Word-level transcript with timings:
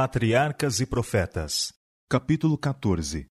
Patriarcas 0.00 0.78
e 0.78 0.86
Profetas, 0.86 1.72
Capítulo 2.08 2.56
14 2.56 3.26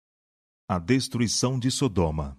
A 0.67 0.77
destruição 0.77 1.57
de 1.57 1.71
Sodoma 1.71 2.37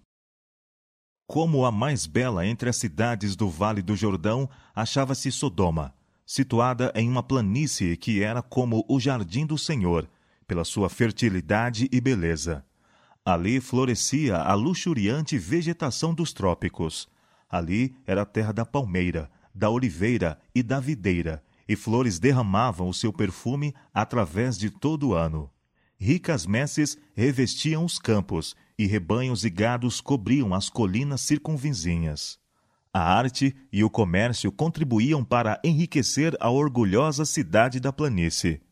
Como 1.26 1.64
a 1.64 1.72
mais 1.72 2.04
bela 2.04 2.46
entre 2.46 2.68
as 2.68 2.76
cidades 2.76 3.34
do 3.34 3.48
Vale 3.48 3.80
do 3.80 3.96
Jordão, 3.96 4.46
achava-se 4.74 5.32
Sodoma, 5.32 5.94
situada 6.26 6.92
em 6.94 7.08
uma 7.08 7.22
planície 7.22 7.96
que 7.96 8.22
era 8.22 8.42
como 8.42 8.84
o 8.86 9.00
jardim 9.00 9.46
do 9.46 9.56
Senhor, 9.56 10.06
pela 10.46 10.62
sua 10.62 10.90
fertilidade 10.90 11.88
e 11.90 11.98
beleza. 11.98 12.62
Ali 13.24 13.62
florescia 13.62 14.36
a 14.36 14.52
luxuriante 14.52 15.38
vegetação 15.38 16.12
dos 16.12 16.34
trópicos. 16.34 17.08
Ali 17.48 17.96
era 18.06 18.20
a 18.20 18.26
terra 18.26 18.52
da 18.52 18.66
palmeira, 18.66 19.30
da 19.54 19.70
oliveira 19.70 20.38
e 20.54 20.62
da 20.62 20.78
videira, 20.78 21.42
e 21.68 21.76
flores 21.76 22.18
derramavam 22.18 22.88
o 22.88 22.94
seu 22.94 23.12
perfume 23.12 23.74
através 23.92 24.56
de 24.56 24.70
todo 24.70 25.08
o 25.08 25.14
ano. 25.14 25.50
Ricas 26.00 26.46
messes 26.46 26.96
revestiam 27.14 27.84
os 27.84 27.98
campos, 27.98 28.56
e 28.78 28.86
rebanhos 28.86 29.44
e 29.44 29.50
gados 29.50 30.00
cobriam 30.00 30.54
as 30.54 30.70
colinas 30.70 31.20
circunvizinhas. 31.20 32.38
A 32.94 33.00
arte 33.00 33.54
e 33.72 33.84
o 33.84 33.90
comércio 33.90 34.50
contribuíam 34.50 35.24
para 35.24 35.60
enriquecer 35.62 36.36
a 36.40 36.48
orgulhosa 36.48 37.24
cidade 37.24 37.80
da 37.80 37.92
planície. 37.92 38.62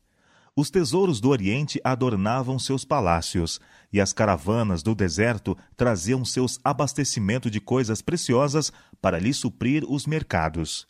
Os 0.54 0.70
tesouros 0.70 1.20
do 1.20 1.28
Oriente 1.28 1.78
adornavam 1.84 2.58
seus 2.58 2.84
palácios, 2.84 3.60
e 3.92 4.00
as 4.00 4.12
caravanas 4.12 4.82
do 4.82 4.94
deserto 4.94 5.56
traziam 5.76 6.24
seus 6.24 6.58
abastecimentos 6.64 7.50
de 7.50 7.60
coisas 7.60 8.00
preciosas 8.00 8.72
para 9.02 9.18
lhe 9.18 9.34
suprir 9.34 9.84
os 9.86 10.06
mercados. 10.06 10.86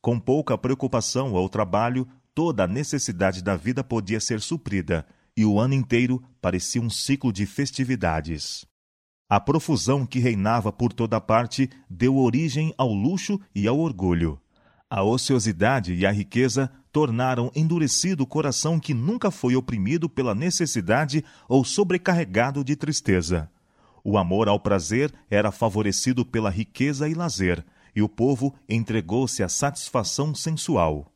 Com 0.00 0.18
pouca 0.18 0.56
preocupação 0.56 1.36
ao 1.36 1.48
trabalho, 1.48 2.06
toda 2.34 2.64
a 2.64 2.68
necessidade 2.68 3.42
da 3.42 3.56
vida 3.56 3.82
podia 3.82 4.20
ser 4.20 4.40
suprida, 4.40 5.06
e 5.36 5.44
o 5.44 5.58
ano 5.58 5.74
inteiro 5.74 6.22
parecia 6.40 6.80
um 6.80 6.90
ciclo 6.90 7.32
de 7.32 7.46
festividades. 7.46 8.66
A 9.28 9.38
profusão 9.38 10.06
que 10.06 10.18
reinava 10.18 10.72
por 10.72 10.92
toda 10.92 11.20
parte 11.20 11.68
deu 11.88 12.16
origem 12.16 12.72
ao 12.78 12.92
luxo 12.92 13.40
e 13.54 13.68
ao 13.68 13.78
orgulho. 13.78 14.40
A 14.88 15.02
ociosidade 15.02 15.92
e 15.94 16.06
a 16.06 16.10
riqueza 16.10 16.70
tornaram 16.90 17.52
endurecido 17.54 18.22
o 18.22 18.26
coração 18.26 18.80
que 18.80 18.94
nunca 18.94 19.30
foi 19.30 19.54
oprimido 19.54 20.08
pela 20.08 20.34
necessidade 20.34 21.22
ou 21.46 21.62
sobrecarregado 21.62 22.64
de 22.64 22.74
tristeza. 22.74 23.50
O 24.02 24.16
amor 24.16 24.48
ao 24.48 24.58
prazer 24.58 25.12
era 25.28 25.52
favorecido 25.52 26.24
pela 26.24 26.48
riqueza 26.48 27.06
e 27.06 27.12
lazer, 27.12 27.64
e 27.98 28.02
o 28.02 28.08
povo 28.08 28.54
entregou-se 28.68 29.42
à 29.42 29.48
satisfação 29.48 30.32
sensual. 30.32 31.12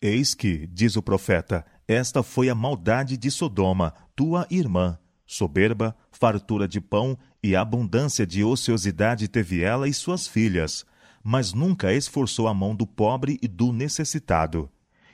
Eis 0.00 0.34
que, 0.34 0.66
diz 0.68 0.96
o 0.96 1.02
profeta, 1.02 1.66
esta 1.86 2.22
foi 2.22 2.48
a 2.48 2.54
maldade 2.54 3.18
de 3.18 3.30
Sodoma, 3.30 3.92
tua 4.16 4.46
irmã. 4.50 4.98
Soberba, 5.26 5.94
fartura 6.10 6.66
de 6.66 6.80
pão 6.80 7.18
e 7.42 7.54
abundância 7.54 8.26
de 8.26 8.42
ociosidade 8.42 9.28
teve 9.28 9.62
ela 9.62 9.86
e 9.86 9.92
suas 9.92 10.26
filhas, 10.26 10.86
mas 11.22 11.52
nunca 11.52 11.92
esforçou 11.92 12.48
a 12.48 12.54
mão 12.54 12.74
do 12.74 12.86
pobre 12.86 13.38
e 13.42 13.46
do 13.46 13.70
necessitado. 13.70 14.70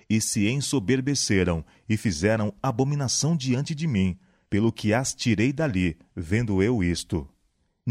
E 0.08 0.20
se 0.20 0.48
ensoberbeceram 0.48 1.64
e 1.88 1.96
fizeram 1.96 2.54
abominação 2.62 3.36
diante 3.36 3.74
de 3.74 3.88
mim, 3.88 4.16
pelo 4.48 4.70
que 4.70 4.94
as 4.94 5.12
tirei 5.12 5.52
dali, 5.52 5.98
vendo 6.14 6.62
eu 6.62 6.84
isto. 6.84 7.28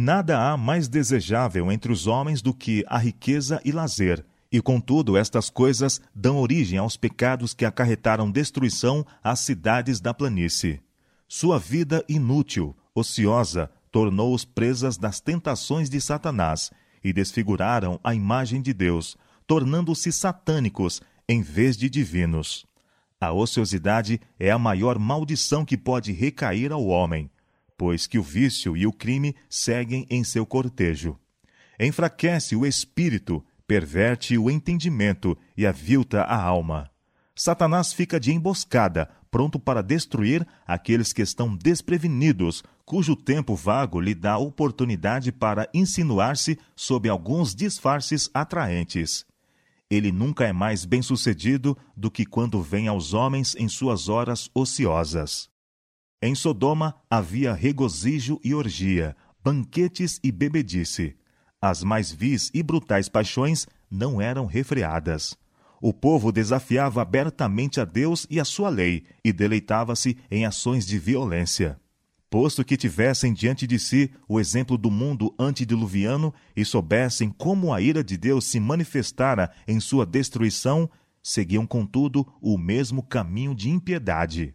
Nada 0.02 0.40
há 0.40 0.56
mais 0.56 0.88
desejável 0.88 1.70
entre 1.70 1.92
os 1.92 2.08
homens 2.08 2.42
do 2.42 2.54
que 2.54 2.86
a 2.88 2.98
riqueza 2.98 3.60
e 3.66 3.72
lazer, 3.74 4.26
e 4.50 4.62
contudo 4.62 5.18
estas 5.18 5.50
coisas 5.50 6.00
dão 6.16 6.38
origem 6.38 6.80
aos 6.80 6.96
pecados 6.96 7.54
que 7.54 7.66
acarretaram 7.66 8.32
destruição 8.32 9.06
às 9.22 9.42
cidades 9.42 10.00
da 10.00 10.14
planície. 10.14 10.82
Sua 11.28 11.60
vida 11.60 12.02
inútil, 12.08 12.74
ociosa, 12.96 13.70
tornou-os 13.92 14.46
presas 14.46 14.96
das 14.96 15.20
tentações 15.20 15.90
de 15.90 16.00
Satanás 16.00 16.72
e 17.04 17.12
desfiguraram 17.12 18.00
a 18.02 18.16
imagem 18.16 18.62
de 18.62 18.74
Deus, 18.74 19.18
tornando-se 19.46 20.14
satânicos 20.14 21.02
em 21.28 21.42
vez 21.42 21.76
de 21.76 21.90
divinos. 21.90 22.66
A 23.20 23.34
ociosidade 23.34 24.22
é 24.40 24.50
a 24.50 24.58
maior 24.58 24.98
maldição 24.98 25.66
que 25.66 25.78
pode 25.78 26.14
recair 26.14 26.72
ao 26.72 26.86
homem 26.86 27.30
pois 27.80 28.06
que 28.06 28.20
o 28.20 28.22
vício 28.22 28.76
e 28.76 28.86
o 28.86 28.92
crime 28.92 29.34
seguem 29.50 30.06
em 30.10 30.22
seu 30.22 30.46
cortejo. 30.46 31.18
Enfraquece 31.80 32.54
o 32.54 32.66
espírito, 32.66 33.42
perverte 33.66 34.38
o 34.38 34.52
entendimento 34.52 35.38
e 35.56 35.66
avilta 35.66 36.24
a 36.24 36.36
alma. 36.36 36.92
Satanás 37.34 37.94
fica 37.94 38.20
de 38.20 38.34
emboscada, 38.34 39.10
pronto 39.32 39.58
para 39.58 39.82
destruir 39.82 40.46
aqueles 40.68 41.14
que 41.14 41.22
estão 41.22 41.56
desprevenidos, 41.56 42.64
cujo 42.84 43.16
tempo 43.16 43.56
vago 43.56 44.02
lhe 44.02 44.14
dá 44.14 44.38
oportunidade 44.38 45.32
para 45.32 45.70
insinuar-se 45.74 46.60
sob 46.76 47.08
alguns 47.08 47.56
disfarces 47.56 48.30
atraentes. 48.34 49.26
Ele 49.90 50.12
nunca 50.12 50.46
é 50.46 50.52
mais 50.52 50.84
bem-sucedido 50.84 51.78
do 51.96 52.12
que 52.12 52.26
quando 52.26 52.62
vem 52.62 52.90
aos 52.90 53.14
homens 53.14 53.56
em 53.56 53.70
suas 53.70 54.10
horas 54.10 54.50
ociosas. 54.54 55.50
Em 56.22 56.36
Sodoma 56.36 56.96
havia 57.10 57.54
regozijo 57.54 58.42
e 58.44 58.54
orgia, 58.54 59.16
banquetes 59.42 60.20
e 60.22 60.34
bebedice. 60.34 61.16
As 61.62 61.82
mais 61.82 62.12
vis 62.12 62.52
e 62.54 62.62
brutais 62.62 63.08
paixões 63.08 63.66
não 63.90 64.22
eram 64.22 64.46
refreadas. 64.46 65.38
O 65.82 65.94
povo 65.94 66.30
desafiava 66.30 67.02
abertamente 67.02 67.80
a 67.80 67.86
Deus 67.86 68.28
e 68.30 68.38
a 68.38 68.44
sua 68.44 68.68
lei 68.68 69.06
e 69.24 69.32
deleitava-se 69.32 70.18
em 70.30 70.46
ações 70.46 70.86
de 70.86 71.00
violência. 71.00 71.80
Posto 72.30 72.66
que 72.66 72.76
tivessem 72.76 73.34
diante 73.34 73.66
de 73.66 73.80
si 73.80 74.12
o 74.28 74.42
exemplo 74.42 74.78
do 74.78 74.92
mundo 74.92 75.34
antediluviano 75.40 76.34
e 76.54 76.66
soubessem 76.66 77.30
como 77.30 77.74
a 77.74 77.80
ira 77.80 78.04
de 78.04 78.18
Deus 78.18 78.46
se 78.46 78.60
manifestara 78.60 79.52
em 79.66 79.80
sua 79.80 80.06
destruição, 80.06 80.90
seguiam, 81.24 81.66
contudo, 81.66 82.28
o 82.42 82.58
mesmo 82.58 83.02
caminho 83.02 83.56
de 83.56 83.70
impiedade. 83.70 84.54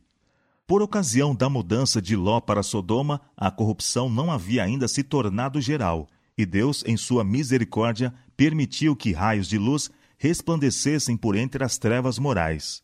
Por 0.66 0.80
ocasião 0.80 1.34
da 1.34 1.46
mudança 1.50 2.00
de 2.00 2.16
Ló 2.16 2.40
para 2.40 2.62
Sodoma, 2.62 3.20
a 3.36 3.50
corrupção 3.50 4.08
não 4.08 4.32
havia 4.32 4.64
ainda 4.64 4.88
se 4.88 5.02
tornado 5.02 5.60
geral, 5.60 6.08
e 6.38 6.46
Deus, 6.46 6.82
em 6.86 6.96
sua 6.96 7.22
misericórdia, 7.22 8.14
permitiu 8.34 8.96
que 8.96 9.12
raios 9.12 9.46
de 9.46 9.58
luz 9.58 9.90
resplandecessem 10.16 11.18
por 11.18 11.36
entre 11.36 11.62
as 11.62 11.76
trevas 11.76 12.18
morais. 12.18 12.82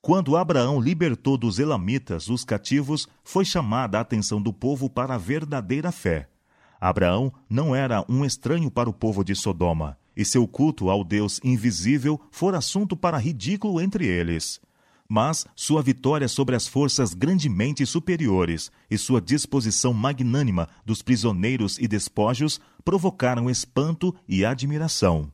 Quando 0.00 0.36
Abraão 0.36 0.80
libertou 0.80 1.36
dos 1.36 1.58
Elamitas 1.58 2.28
os 2.28 2.44
cativos, 2.44 3.08
foi 3.24 3.44
chamada 3.44 3.98
a 3.98 4.02
atenção 4.02 4.40
do 4.40 4.52
povo 4.52 4.88
para 4.88 5.16
a 5.16 5.18
verdadeira 5.18 5.90
fé. 5.90 6.28
Abraão 6.80 7.32
não 7.50 7.74
era 7.74 8.04
um 8.08 8.24
estranho 8.24 8.70
para 8.70 8.88
o 8.88 8.92
povo 8.92 9.24
de 9.24 9.34
Sodoma, 9.34 9.98
e 10.16 10.24
seu 10.24 10.46
culto 10.46 10.88
ao 10.88 11.02
Deus 11.02 11.40
invisível 11.42 12.20
fora 12.30 12.58
assunto 12.58 12.96
para 12.96 13.18
ridículo 13.18 13.80
entre 13.80 14.06
eles 14.06 14.60
mas 15.08 15.46
sua 15.56 15.82
vitória 15.82 16.28
sobre 16.28 16.54
as 16.54 16.68
forças 16.68 17.14
grandemente 17.14 17.86
superiores 17.86 18.70
e 18.90 18.98
sua 18.98 19.22
disposição 19.22 19.94
magnânima 19.94 20.68
dos 20.84 21.00
prisioneiros 21.00 21.78
e 21.78 21.88
despojos 21.88 22.60
provocaram 22.84 23.48
espanto 23.48 24.14
e 24.28 24.44
admiração. 24.44 25.32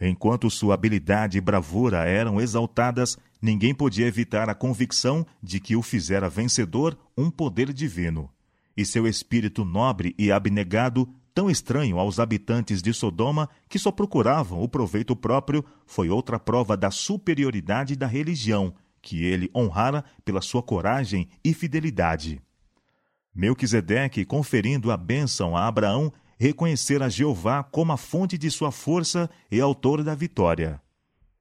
Enquanto 0.00 0.50
sua 0.50 0.74
habilidade 0.74 1.38
e 1.38 1.40
bravura 1.40 2.04
eram 2.04 2.40
exaltadas, 2.40 3.16
ninguém 3.40 3.72
podia 3.72 4.06
evitar 4.06 4.50
a 4.50 4.54
convicção 4.54 5.24
de 5.40 5.60
que 5.60 5.76
o 5.76 5.82
fizera 5.82 6.28
vencedor 6.28 6.98
um 7.16 7.30
poder 7.30 7.72
divino. 7.72 8.28
E 8.76 8.84
seu 8.84 9.06
espírito 9.06 9.64
nobre 9.64 10.14
e 10.18 10.30
abnegado, 10.30 11.08
tão 11.32 11.48
estranho 11.48 11.98
aos 11.98 12.18
habitantes 12.18 12.82
de 12.82 12.92
Sodoma 12.92 13.48
que 13.68 13.78
só 13.78 13.90
procuravam 13.90 14.60
o 14.60 14.68
proveito 14.68 15.16
próprio, 15.16 15.64
foi 15.86 16.10
outra 16.10 16.38
prova 16.38 16.76
da 16.76 16.90
superioridade 16.90 17.96
da 17.96 18.06
religião 18.06 18.74
que 19.06 19.24
ele 19.24 19.48
honrara 19.54 20.04
pela 20.24 20.42
sua 20.42 20.60
coragem 20.60 21.28
e 21.44 21.54
fidelidade. 21.54 22.42
Melquisedeque, 23.32 24.24
conferindo 24.24 24.90
a 24.90 24.96
bênção 24.96 25.56
a 25.56 25.68
Abraão, 25.68 26.12
reconhecera 26.36 27.08
Jeová 27.08 27.62
como 27.62 27.92
a 27.92 27.96
fonte 27.96 28.36
de 28.36 28.50
sua 28.50 28.72
força 28.72 29.30
e 29.48 29.60
autor 29.60 30.02
da 30.02 30.12
vitória. 30.12 30.82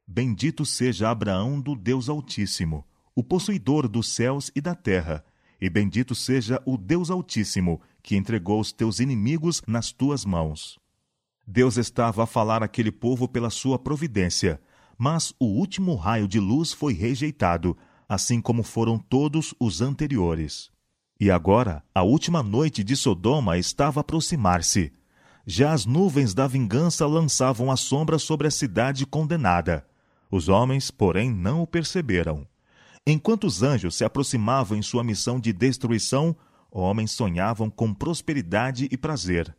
Bendito 0.06 0.64
seja 0.64 1.10
Abraão 1.10 1.60
do 1.60 1.76
Deus 1.76 2.08
Altíssimo, 2.08 2.86
o 3.16 3.24
possuidor 3.24 3.88
dos 3.88 4.14
céus 4.14 4.52
e 4.56 4.62
da 4.62 4.76
terra, 4.76 5.26
e 5.60 5.68
bendito 5.68 6.14
seja 6.14 6.62
o 6.68 6.78
Deus 6.78 7.10
Altíssimo, 7.10 7.82
que 8.04 8.16
entregou 8.16 8.60
os 8.60 8.72
teus 8.72 9.00
inimigos 9.00 9.64
nas 9.66 9.92
tuas 9.92 10.24
mãos. 10.24 10.78
Deus 11.48 11.78
estava 11.78 12.26
a 12.26 12.28
falar 12.28 12.62
àquele 12.62 12.92
povo 12.92 13.28
pela 13.28 13.50
sua 13.50 13.80
providência, 13.80 14.62
mas 14.98 15.34
o 15.40 15.46
último 15.46 15.96
raio 15.96 16.28
de 16.28 16.40
luz 16.40 16.72
foi 16.72 16.94
rejeitado, 16.94 17.78
assim 18.08 18.40
como 18.40 18.64
foram 18.64 18.98
todos 18.98 19.54
os 19.60 19.82
anteriores. 19.82 20.70
E 21.20 21.32
agora, 21.32 21.84
a 21.94 22.04
última 22.04 22.44
noite 22.44 22.84
de 22.84 22.96
Sodoma 22.96 23.58
estava 23.58 24.00
a 24.00 24.02
aproximar-se. 24.02 24.92
Já 25.46 25.74
as 25.74 25.86
nuvens 25.86 26.34
da 26.34 26.48
vingança 26.48 27.06
lançavam 27.06 27.72
a 27.72 27.78
sombra 27.78 28.20
sobre 28.20 28.48
a 28.48 28.52
cidade 28.52 29.06
condenada. 29.06 29.86
Os 30.30 30.50
homens, 30.50 30.92
porém, 30.92 31.32
não 31.32 31.62
o 31.62 31.68
perceberam. 31.68 32.48
Enquanto 33.08 33.46
os 33.46 33.62
anjos 33.62 33.96
se 33.96 34.04
aproximavam 34.04 34.78
em 34.78 34.82
sua 34.82 35.04
missão 35.04 35.40
de 35.40 35.54
destruição, 35.54 36.36
homens 36.72 37.12
sonhavam 37.12 37.70
com 37.70 37.94
prosperidade 37.94 38.90
e 38.92 38.98
prazer. 38.98 39.56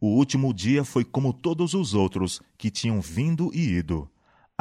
O 0.00 0.08
último 0.08 0.52
dia 0.52 0.84
foi 0.84 1.04
como 1.04 1.32
todos 1.32 1.74
os 1.74 1.94
outros 1.94 2.40
que 2.58 2.70
tinham 2.70 3.00
vindo 3.00 3.50
e 3.54 3.76
ido. 3.76 4.10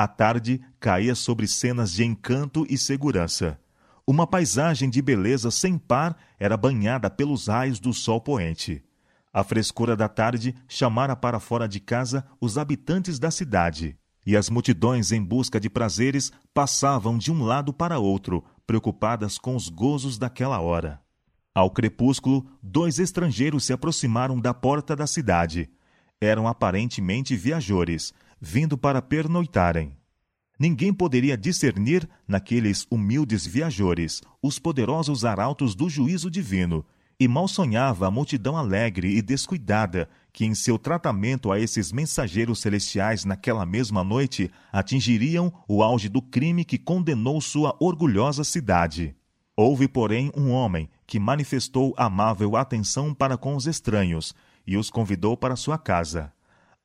A 0.02 0.08
tarde 0.08 0.62
caía 0.80 1.14
sobre 1.14 1.46
cenas 1.46 1.92
de 1.92 2.06
encanto 2.06 2.66
e 2.70 2.78
segurança. 2.78 3.60
Uma 4.08 4.26
paisagem 4.26 4.90
de 4.90 5.02
beleza 5.02 5.52
sem 5.52 5.78
par 5.78 6.16
era 6.40 6.56
banhada 6.56 7.10
pelos 7.10 7.48
raios 7.48 7.82
do 7.82 7.92
sol 7.92 8.22
poente. 8.22 8.82
A 9.34 9.44
frescura 9.44 9.98
da 9.98 10.08
tarde 10.08 10.56
chamara 10.70 11.18
para 11.18 11.38
fora 11.38 11.68
de 11.68 11.82
casa 11.82 12.26
os 12.40 12.58
habitantes 12.58 13.20
da 13.20 13.30
cidade, 13.30 13.98
e 14.26 14.38
as 14.38 14.50
multidões 14.50 15.12
em 15.12 15.22
busca 15.22 15.60
de 15.60 15.70
prazeres 15.70 16.32
passavam 16.54 17.18
de 17.18 17.30
um 17.30 17.44
lado 17.44 17.74
para 17.74 18.00
outro, 18.00 18.42
preocupadas 18.66 19.38
com 19.38 19.54
os 19.54 19.68
gozos 19.68 20.18
daquela 20.18 20.62
hora. 20.62 21.02
Ao 21.54 21.70
crepúsculo, 21.70 22.50
dois 22.64 23.00
estrangeiros 23.00 23.66
se 23.66 23.74
aproximaram 23.74 24.40
da 24.40 24.54
porta 24.54 24.96
da 24.96 25.06
cidade. 25.06 25.70
Eram 26.22 26.48
aparentemente 26.48 27.36
viajores, 27.36 28.14
vindo 28.40 28.78
para 28.78 29.02
pernoitarem. 29.02 29.98
Ninguém 30.60 30.94
poderia 30.94 31.38
discernir, 31.38 32.08
naqueles 32.28 32.86
humildes 32.92 33.46
viajores, 33.46 34.22
os 34.42 34.60
poderosos 34.60 35.24
arautos 35.24 35.74
do 35.74 35.90
juízo 35.90 36.30
divino, 36.30 36.86
e 37.20 37.28
mal 37.28 37.48
sonhava 37.48 38.08
a 38.08 38.12
multidão 38.12 38.56
alegre 38.56 39.16
e 39.16 39.22
descuidada 39.22 40.10
que, 40.32 40.46
em 40.46 40.56
seu 40.56 40.78
tratamento 40.78 41.52
a 41.52 41.60
esses 41.60 41.92
mensageiros 41.92 42.60
celestiais 42.60 43.26
naquela 43.26 43.66
mesma 43.66 44.04
noite, 44.04 44.50
atingiriam 44.72 45.52
o 45.68 45.84
auge 45.84 46.08
do 46.08 46.22
crime 46.22 46.64
que 46.64 46.78
condenou 46.78 47.42
sua 47.42 47.76
orgulhosa 47.80 48.44
cidade. 48.46 49.16
Houve, 49.56 49.90
porém, 49.90 50.32
um 50.36 50.52
homem 50.52 50.90
que 51.06 51.20
manifestou 51.20 51.94
amável 51.98 52.56
atenção 52.56 53.14
para 53.14 53.38
com 53.38 53.56
os 53.56 53.68
estranhos 53.68 54.34
e 54.66 54.78
os 54.78 54.90
convidou 54.90 55.36
para 55.36 55.58
sua 55.58 55.78
casa. 55.78 56.32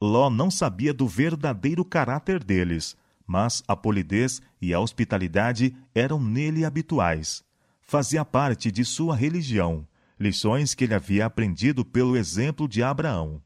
Ló 0.04 0.28
não 0.28 0.50
sabia 0.50 0.92
do 0.92 1.08
verdadeiro 1.08 1.82
caráter 1.82 2.44
deles, 2.44 2.94
mas 3.26 3.62
a 3.66 3.74
polidez 3.74 4.42
e 4.60 4.74
a 4.74 4.78
hospitalidade 4.78 5.74
eram 5.94 6.22
nele 6.22 6.62
habituais. 6.62 7.42
Fazia 7.80 8.22
parte 8.22 8.70
de 8.70 8.84
sua 8.84 9.16
religião, 9.16 9.88
lições 10.20 10.74
que 10.74 10.84
ele 10.84 10.92
havia 10.92 11.24
aprendido 11.24 11.86
pelo 11.86 12.18
exemplo 12.18 12.68
de 12.68 12.82
Abraão. 12.82 13.40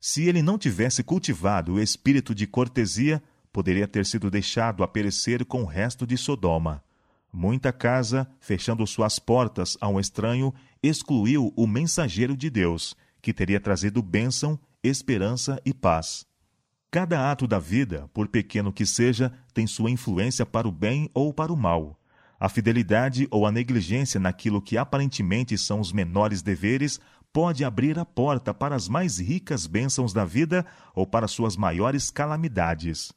Se 0.00 0.26
ele 0.26 0.40
não 0.40 0.56
tivesse 0.56 1.02
cultivado 1.04 1.74
o 1.74 1.80
espírito 1.80 2.34
de 2.34 2.46
cortesia, 2.46 3.22
poderia 3.52 3.86
ter 3.86 4.06
sido 4.06 4.30
deixado 4.30 4.82
a 4.82 4.88
perecer 4.88 5.44
com 5.44 5.64
o 5.64 5.66
resto 5.66 6.06
de 6.06 6.16
Sodoma. 6.16 6.82
Muita 7.30 7.74
casa, 7.74 8.26
fechando 8.40 8.86
suas 8.86 9.18
portas 9.18 9.76
a 9.78 9.86
um 9.86 10.00
estranho, 10.00 10.54
excluiu 10.82 11.52
o 11.54 11.66
mensageiro 11.66 12.34
de 12.34 12.48
Deus, 12.48 12.96
que 13.20 13.34
teria 13.34 13.60
trazido 13.60 14.02
bênção, 14.02 14.58
esperança 14.82 15.60
e 15.64 15.74
paz. 15.74 16.26
Cada 16.90 17.30
ato 17.30 17.46
da 17.46 17.58
vida, 17.58 18.08
por 18.14 18.28
pequeno 18.28 18.72
que 18.72 18.86
seja, 18.86 19.32
tem 19.52 19.66
sua 19.66 19.90
influência 19.90 20.44
para 20.46 20.66
o 20.66 20.72
bem 20.72 21.10
ou 21.12 21.32
para 21.32 21.52
o 21.52 21.56
mal. 21.56 21.98
A 22.38 22.48
fidelidade 22.48 23.28
ou 23.30 23.46
a 23.46 23.52
negligência 23.52 24.18
naquilo 24.18 24.62
que 24.62 24.78
aparentemente 24.78 25.56
são 25.58 25.80
os 25.80 25.92
menores 25.92 26.40
deveres 26.42 26.98
pode 27.32 27.64
abrir 27.64 27.98
a 27.98 28.04
porta 28.04 28.54
para 28.54 28.74
as 28.74 28.88
mais 28.88 29.18
ricas 29.18 29.66
bênçãos 29.66 30.12
da 30.12 30.24
vida 30.24 30.66
ou 30.94 31.06
para 31.06 31.28
suas 31.28 31.56
maiores 31.56 32.10
calamidades. 32.10 33.12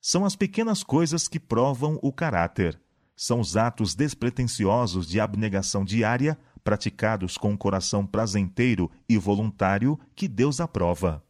São 0.00 0.24
as 0.24 0.36
pequenas 0.36 0.82
coisas 0.82 1.26
que 1.26 1.40
provam 1.40 1.98
o 2.02 2.12
caráter 2.12 2.78
são 3.16 3.38
os 3.40 3.56
atos 3.56 3.94
despretensiosos 3.94 5.06
de 5.06 5.20
abnegação 5.20 5.84
diária, 5.84 6.36
praticados 6.62 7.36
com 7.36 7.50
um 7.50 7.56
coração 7.56 8.06
prazenteiro 8.06 8.90
e 9.08 9.18
voluntário, 9.18 9.98
que 10.14 10.26
Deus 10.28 10.60
aprova. 10.60 11.22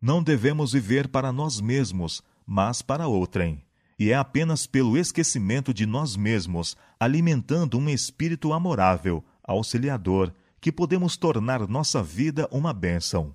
Não 0.00 0.22
devemos 0.22 0.72
viver 0.72 1.08
para 1.08 1.32
nós 1.32 1.60
mesmos, 1.60 2.22
mas 2.46 2.82
para 2.82 3.08
outrem. 3.08 3.62
E 3.98 4.10
é 4.10 4.14
apenas 4.14 4.66
pelo 4.66 4.96
esquecimento 4.96 5.72
de 5.72 5.86
nós 5.86 6.16
mesmos, 6.16 6.76
alimentando 7.00 7.78
um 7.78 7.88
espírito 7.88 8.52
amorável, 8.52 9.24
auxiliador, 9.42 10.32
que 10.60 10.70
podemos 10.70 11.16
tornar 11.16 11.66
nossa 11.66 12.02
vida 12.02 12.46
uma 12.50 12.72
bênção. 12.72 13.34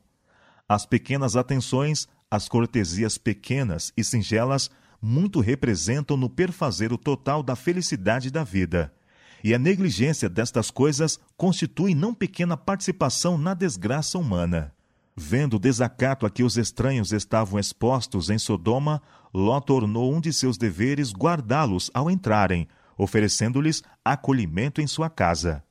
As 0.70 0.86
pequenas 0.86 1.36
atenções, 1.36 2.08
as 2.30 2.48
cortesias 2.48 3.18
pequenas 3.18 3.92
e 3.98 4.04
singelas 4.04 4.70
muito 5.02 5.40
representam 5.40 6.16
no 6.16 6.30
perfazer 6.30 6.94
o 6.94 6.98
total 6.98 7.42
da 7.42 7.56
felicidade 7.56 8.30
da 8.30 8.44
vida. 8.44 8.94
E 9.44 9.54
a 9.54 9.60
negligência 9.60 10.30
destas 10.30 10.70
coisas 10.70 11.20
constitui 11.36 11.96
não 11.96 12.14
pequena 12.14 12.56
participação 12.56 13.38
na 13.38 13.54
desgraça 13.54 14.18
humana. 14.18 14.74
Vendo 15.16 15.56
o 15.56 15.60
desacato 15.60 16.26
a 16.26 16.30
que 16.30 16.44
os 16.44 16.58
estranhos 16.58 17.12
estavam 17.12 17.60
expostos 17.60 18.30
em 18.30 18.38
Sodoma, 18.38 19.02
Ló 19.34 19.60
tornou 19.60 20.14
um 20.14 20.22
de 20.22 20.32
seus 20.32 20.58
deveres 20.58 21.12
guardá-los 21.12 21.90
ao 21.94 22.10
entrarem, 22.10 22.68
oferecendo-lhes 22.98 23.82
acolhimento 24.04 24.82
em 24.82 24.88
sua 24.88 25.10
casa. 25.10 25.64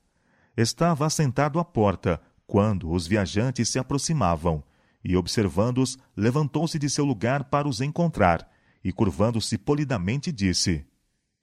Estava 0.55 1.05
assentado 1.05 1.59
à 1.59 1.65
porta, 1.65 2.21
quando 2.45 2.91
os 2.91 3.07
viajantes 3.07 3.69
se 3.69 3.79
aproximavam, 3.79 4.63
e, 5.03 5.15
observando-os, 5.15 5.97
levantou-se 6.15 6.77
de 6.77 6.89
seu 6.89 7.05
lugar 7.05 7.45
para 7.45 7.67
os 7.67 7.81
encontrar, 7.81 8.47
e, 8.83 8.91
curvando-se 8.91 9.57
polidamente, 9.57 10.31
disse: 10.31 10.85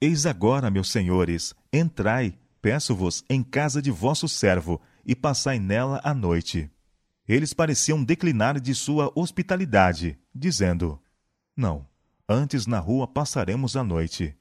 Eis 0.00 0.27
agora, 0.27 0.71
meus 0.71 0.91
senhores, 0.93 1.53
entrai, 1.73 2.39
peço-vos, 2.62 3.25
em 3.29 3.43
casa 3.43 3.83
de 3.83 3.91
vosso 3.91 4.29
servo, 4.29 4.81
e 5.05 5.12
passai 5.12 5.59
nela 5.59 6.00
a 6.05 6.15
noite. 6.15 6.71
Eles 7.27 7.53
pareciam 7.53 8.05
declinar 8.05 8.61
de 8.61 8.77
sua 8.77 9.11
hospitalidade, 9.17 10.17
dizendo: 10.33 11.00
Não, 11.56 11.85
antes 12.29 12.65
na 12.65 12.79
rua 12.79 13.09
passaremos 13.09 13.77
a 13.77 13.83
noite. 13.83 14.37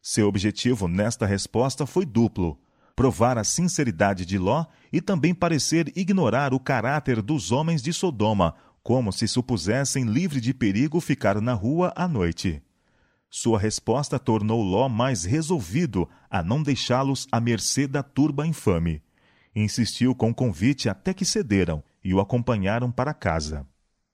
Seu 0.00 0.28
objetivo 0.28 0.86
nesta 0.86 1.26
resposta 1.26 1.86
foi 1.86 2.06
duplo: 2.06 2.56
provar 2.94 3.36
a 3.36 3.42
sinceridade 3.42 4.24
de 4.24 4.38
Ló 4.38 4.64
e 4.92 5.00
também 5.00 5.34
parecer 5.34 5.92
ignorar 5.96 6.54
o 6.54 6.60
caráter 6.60 7.20
dos 7.20 7.50
homens 7.50 7.82
de 7.82 7.92
Sodoma, 7.92 8.54
como 8.80 9.12
se 9.12 9.26
supusessem 9.26 10.04
livre 10.04 10.40
de 10.40 10.54
perigo 10.54 11.00
ficar 11.00 11.40
na 11.40 11.52
rua 11.52 11.92
à 11.96 12.06
noite. 12.06 12.62
Sua 13.30 13.60
resposta 13.60 14.18
tornou 14.18 14.60
Ló 14.60 14.88
mais 14.88 15.24
resolvido 15.24 16.08
a 16.28 16.42
não 16.42 16.60
deixá-los 16.60 17.28
à 17.30 17.40
mercê 17.40 17.86
da 17.86 18.02
turba 18.02 18.44
infame. 18.44 19.00
Insistiu 19.54 20.16
com 20.16 20.30
o 20.30 20.34
convite 20.34 20.88
até 20.88 21.14
que 21.14 21.24
cederam 21.24 21.80
e 22.02 22.12
o 22.12 22.18
acompanharam 22.18 22.90
para 22.90 23.14
casa. 23.14 23.64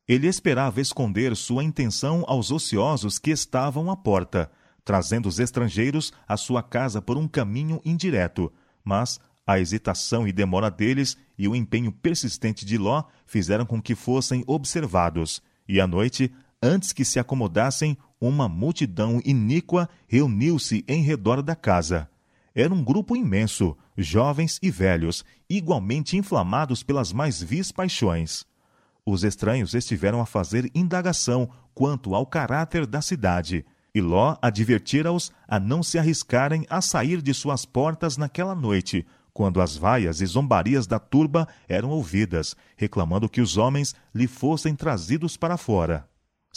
Ele 0.07 0.26
esperava 0.26 0.83
esconder 0.83 1.35
sua 1.35 1.64
intenção 1.64 2.25
aos 2.29 2.50
ociosos 2.50 3.19
que 3.19 3.31
estavam 3.31 3.91
à 3.91 3.97
porta, 3.97 4.50
trazendo 4.85 5.29
os 5.29 5.38
estrangeiros 5.38 6.12
à 6.29 6.37
sua 6.37 6.62
casa 6.62 7.00
por 7.00 7.17
um 7.17 7.26
caminho 7.26 7.81
indireto, 7.85 8.52
mas 8.85 9.19
a 9.47 9.59
hesitação 9.59 10.29
e 10.29 10.33
demora 10.33 10.71
deles 10.71 11.17
e 11.38 11.49
o 11.49 11.57
empenho 11.57 11.91
persistente 11.91 12.67
de 12.67 12.76
Ló 12.76 13.05
fizeram 13.25 13.64
com 13.64 13.81
que 13.81 13.95
fossem 13.95 14.45
observados, 14.47 15.43
e 15.69 15.81
à 15.81 15.87
noite, 15.87 16.33
antes 16.67 16.93
que 16.93 17.05
se 17.05 17.19
acomodassem, 17.19 17.97
uma 18.21 18.49
multidão 18.49 19.21
iníqua 19.25 19.89
reuniu-se 20.09 20.85
em 20.89 21.03
redor 21.03 21.41
da 21.43 21.55
casa. 21.55 22.11
Era 22.55 22.75
um 22.75 22.83
grupo 22.83 23.15
imenso, 23.15 23.77
jovens 23.97 24.59
e 24.63 24.71
velhos, 24.71 25.25
igualmente 25.49 26.17
inflamados 26.17 26.83
pelas 26.83 27.13
mais 27.13 27.43
vis 27.43 27.71
paixões. 27.71 28.45
Os 29.05 29.23
estranhos 29.23 29.75
estiveram 29.75 30.21
a 30.21 30.27
fazer 30.27 30.71
indagação 30.75 31.49
quanto 31.75 32.15
ao 32.15 32.27
caráter 32.27 32.87
da 32.87 33.01
cidade, 33.01 33.65
e 33.95 34.01
Ló 34.01 34.37
advertira-os 34.43 35.31
a 35.47 35.61
não 35.61 35.83
se 35.83 35.99
arriscarem 35.99 36.67
a 36.69 36.81
sair 36.81 37.23
de 37.23 37.33
suas 37.33 37.65
portas 37.65 38.17
naquela 38.17 38.55
noite, 38.55 39.07
quando 39.33 39.61
as 39.61 39.77
vaias 39.77 40.21
e 40.21 40.27
zombarias 40.27 40.87
da 40.87 40.99
turba 40.99 41.47
eram 41.69 41.91
ouvidas, 41.91 42.57
reclamando 42.77 43.29
que 43.29 43.41
os 43.41 43.57
homens 43.57 43.95
lhe 44.15 44.27
fossem 44.27 44.75
trazidos 44.75 45.37
para 45.37 45.57
fora. 45.59 46.09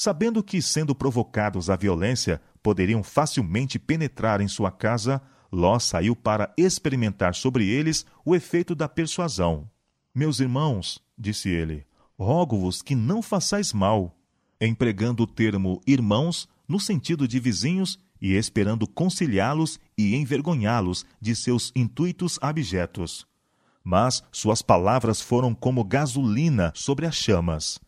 Sabendo 0.01 0.41
que, 0.41 0.61
sendo 0.61 0.95
provocados 0.95 1.69
à 1.69 1.75
violência, 1.75 2.41
poderiam 2.63 3.03
facilmente 3.03 3.77
penetrar 3.77 4.39
em 4.39 4.47
sua 4.47 4.71
casa, 4.71 5.21
Ló 5.51 5.77
saiu 5.77 6.15
para 6.15 6.53
experimentar 6.57 7.35
sobre 7.35 7.67
eles 7.67 8.05
o 8.23 8.33
efeito 8.33 8.73
da 8.73 8.87
persuasão. 8.87 9.69
Meus 10.15 10.39
irmãos, 10.39 11.03
disse 11.17 11.49
ele, 11.49 11.85
rogo-vos 12.17 12.81
que 12.81 12.95
não 12.95 13.21
façais 13.21 13.73
mal. 13.73 14.17
Empregando 14.61 15.23
o 15.23 15.27
termo 15.27 15.81
irmãos, 15.85 16.47
no 16.65 16.79
sentido 16.79 17.27
de 17.27 17.37
vizinhos, 17.37 17.99
e 18.21 18.35
esperando 18.35 18.87
conciliá-los 18.87 19.81
e 19.97 20.15
envergonhá-los 20.15 21.05
de 21.19 21.35
seus 21.35 21.73
intuitos 21.75 22.39
abjetos. 22.41 23.27
Mas 23.83 24.23
suas 24.31 24.61
palavras 24.61 25.19
foram 25.19 25.53
como 25.53 25.83
gasolina 25.83 26.71
sobre 26.73 27.05
as 27.05 27.15
chamas. 27.15 27.81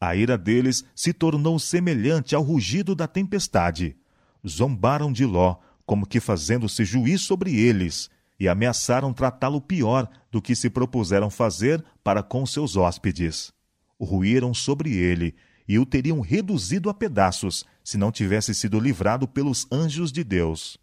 A 0.00 0.14
ira 0.14 0.36
deles 0.36 0.84
se 0.94 1.12
tornou 1.12 1.58
semelhante 1.58 2.34
ao 2.34 2.42
rugido 2.42 2.94
da 2.94 3.06
tempestade. 3.06 3.96
Zombaram 4.46 5.10
de 5.10 5.24
Ló, 5.24 5.56
como 5.86 6.06
que 6.06 6.20
fazendo-se 6.20 6.84
juiz 6.84 7.22
sobre 7.22 7.54
eles, 7.58 8.10
e 8.38 8.48
ameaçaram 8.48 9.12
tratá-lo 9.12 9.60
pior 9.60 10.08
do 10.30 10.42
que 10.42 10.54
se 10.54 10.68
propuseram 10.68 11.30
fazer 11.30 11.82
para 12.04 12.22
com 12.22 12.44
seus 12.44 12.76
hóspedes. 12.76 13.52
Ruíram 13.98 14.52
sobre 14.52 14.94
ele 14.94 15.34
e 15.66 15.78
o 15.78 15.86
teriam 15.86 16.20
reduzido 16.20 16.90
a 16.90 16.94
pedaços 16.94 17.64
se 17.82 17.96
não 17.96 18.12
tivesse 18.12 18.54
sido 18.54 18.78
livrado 18.78 19.26
pelos 19.26 19.66
anjos 19.72 20.12
de 20.12 20.22
Deus. 20.22 20.76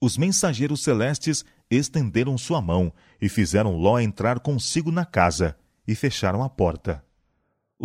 Os 0.00 0.16
mensageiros 0.16 0.82
celestes 0.82 1.44
estenderam 1.70 2.38
sua 2.38 2.60
mão 2.60 2.92
e 3.20 3.28
fizeram 3.28 3.76
Ló 3.76 3.98
entrar 3.98 4.40
consigo 4.40 4.90
na 4.90 5.04
casa 5.04 5.56
e 5.86 5.94
fecharam 5.94 6.42
a 6.42 6.48
porta. 6.48 7.04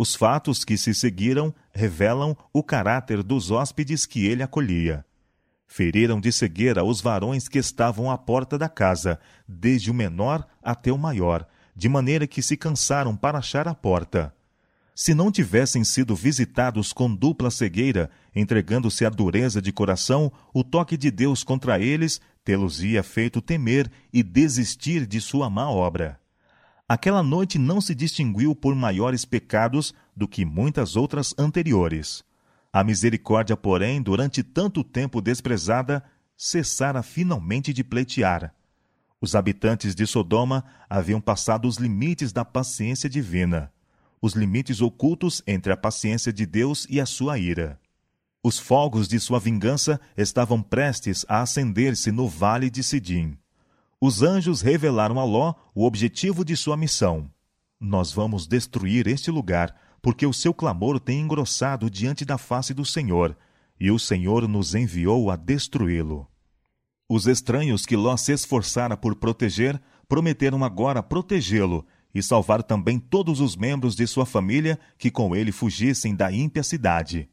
Os 0.00 0.14
fatos 0.14 0.62
que 0.62 0.78
se 0.78 0.94
seguiram 0.94 1.52
revelam 1.72 2.36
o 2.52 2.62
caráter 2.62 3.20
dos 3.20 3.50
hóspedes 3.50 4.06
que 4.06 4.26
ele 4.26 4.44
acolhia. 4.44 5.04
Feriram 5.66 6.20
de 6.20 6.30
cegueira 6.30 6.84
os 6.84 7.00
varões 7.00 7.48
que 7.48 7.58
estavam 7.58 8.08
à 8.08 8.16
porta 8.16 8.56
da 8.56 8.68
casa, 8.68 9.18
desde 9.48 9.90
o 9.90 9.94
menor 9.94 10.46
até 10.62 10.92
o 10.92 10.96
maior, 10.96 11.44
de 11.74 11.88
maneira 11.88 12.28
que 12.28 12.40
se 12.40 12.56
cansaram 12.56 13.16
para 13.16 13.38
achar 13.38 13.66
a 13.66 13.74
porta. 13.74 14.32
Se 14.94 15.14
não 15.14 15.32
tivessem 15.32 15.82
sido 15.82 16.14
visitados 16.14 16.92
com 16.92 17.12
dupla 17.12 17.50
cegueira, 17.50 18.08
entregando-se 18.32 19.04
à 19.04 19.10
dureza 19.10 19.60
de 19.60 19.72
coração, 19.72 20.30
o 20.54 20.62
toque 20.62 20.96
de 20.96 21.10
Deus 21.10 21.42
contra 21.42 21.80
eles 21.80 22.20
tê-los-ia 22.44 23.02
feito 23.02 23.42
temer 23.42 23.90
e 24.12 24.22
desistir 24.22 25.08
de 25.08 25.20
sua 25.20 25.50
má 25.50 25.68
obra. 25.68 26.20
Aquela 26.88 27.22
noite 27.22 27.58
não 27.58 27.82
se 27.82 27.94
distinguiu 27.94 28.54
por 28.54 28.74
maiores 28.74 29.26
pecados 29.26 29.92
do 30.16 30.26
que 30.26 30.42
muitas 30.42 30.96
outras 30.96 31.34
anteriores. 31.36 32.24
A 32.72 32.82
misericórdia, 32.82 33.54
porém, 33.58 34.00
durante 34.00 34.42
tanto 34.42 34.82
tempo 34.82 35.20
desprezada, 35.20 36.02
cessara 36.34 37.02
finalmente 37.02 37.74
de 37.74 37.84
pleitear. 37.84 38.54
Os 39.20 39.34
habitantes 39.34 39.94
de 39.94 40.06
Sodoma 40.06 40.64
haviam 40.88 41.20
passado 41.20 41.68
os 41.68 41.76
limites 41.76 42.32
da 42.32 42.42
paciência 42.42 43.10
divina, 43.10 43.70
os 44.22 44.32
limites 44.32 44.80
ocultos 44.80 45.42
entre 45.46 45.70
a 45.70 45.76
paciência 45.76 46.32
de 46.32 46.46
Deus 46.46 46.86
e 46.88 46.98
a 47.02 47.04
sua 47.04 47.38
ira. 47.38 47.78
Os 48.42 48.58
fogos 48.58 49.06
de 49.06 49.20
sua 49.20 49.38
vingança 49.38 50.00
estavam 50.16 50.62
prestes 50.62 51.26
a 51.28 51.42
acender-se 51.42 52.10
no 52.10 52.26
vale 52.26 52.70
de 52.70 52.82
Sidim 52.82 53.37
os 54.00 54.22
anjos 54.22 54.60
revelaram 54.60 55.18
a 55.18 55.24
Ló 55.24 55.54
o 55.74 55.84
objetivo 55.84 56.44
de 56.44 56.56
sua 56.56 56.76
missão. 56.76 57.28
Nós 57.80 58.12
vamos 58.12 58.46
destruir 58.46 59.08
este 59.08 59.30
lugar, 59.30 59.74
porque 60.00 60.24
o 60.24 60.32
seu 60.32 60.54
clamor 60.54 61.00
tem 61.00 61.20
engrossado 61.20 61.90
diante 61.90 62.24
da 62.24 62.38
face 62.38 62.72
do 62.72 62.84
Senhor, 62.84 63.36
e 63.78 63.90
o 63.90 63.98
Senhor 63.98 64.46
nos 64.46 64.74
enviou 64.74 65.30
a 65.30 65.36
destruí-lo. 65.36 66.28
Os 67.08 67.26
estranhos 67.26 67.84
que 67.84 67.96
Ló 67.96 68.16
se 68.16 68.32
esforçara 68.32 68.96
por 68.96 69.16
proteger 69.16 69.80
prometeram 70.08 70.64
agora 70.64 71.02
protegê-lo 71.02 71.84
e 72.14 72.22
salvar 72.22 72.62
também 72.62 72.98
todos 72.98 73.40
os 73.40 73.56
membros 73.56 73.96
de 73.96 74.06
sua 74.06 74.24
família 74.24 74.78
que 74.96 75.10
com 75.10 75.34
ele 75.34 75.50
fugissem 75.50 76.14
da 76.14 76.30
ímpia 76.30 76.62
cidade. 76.62 77.28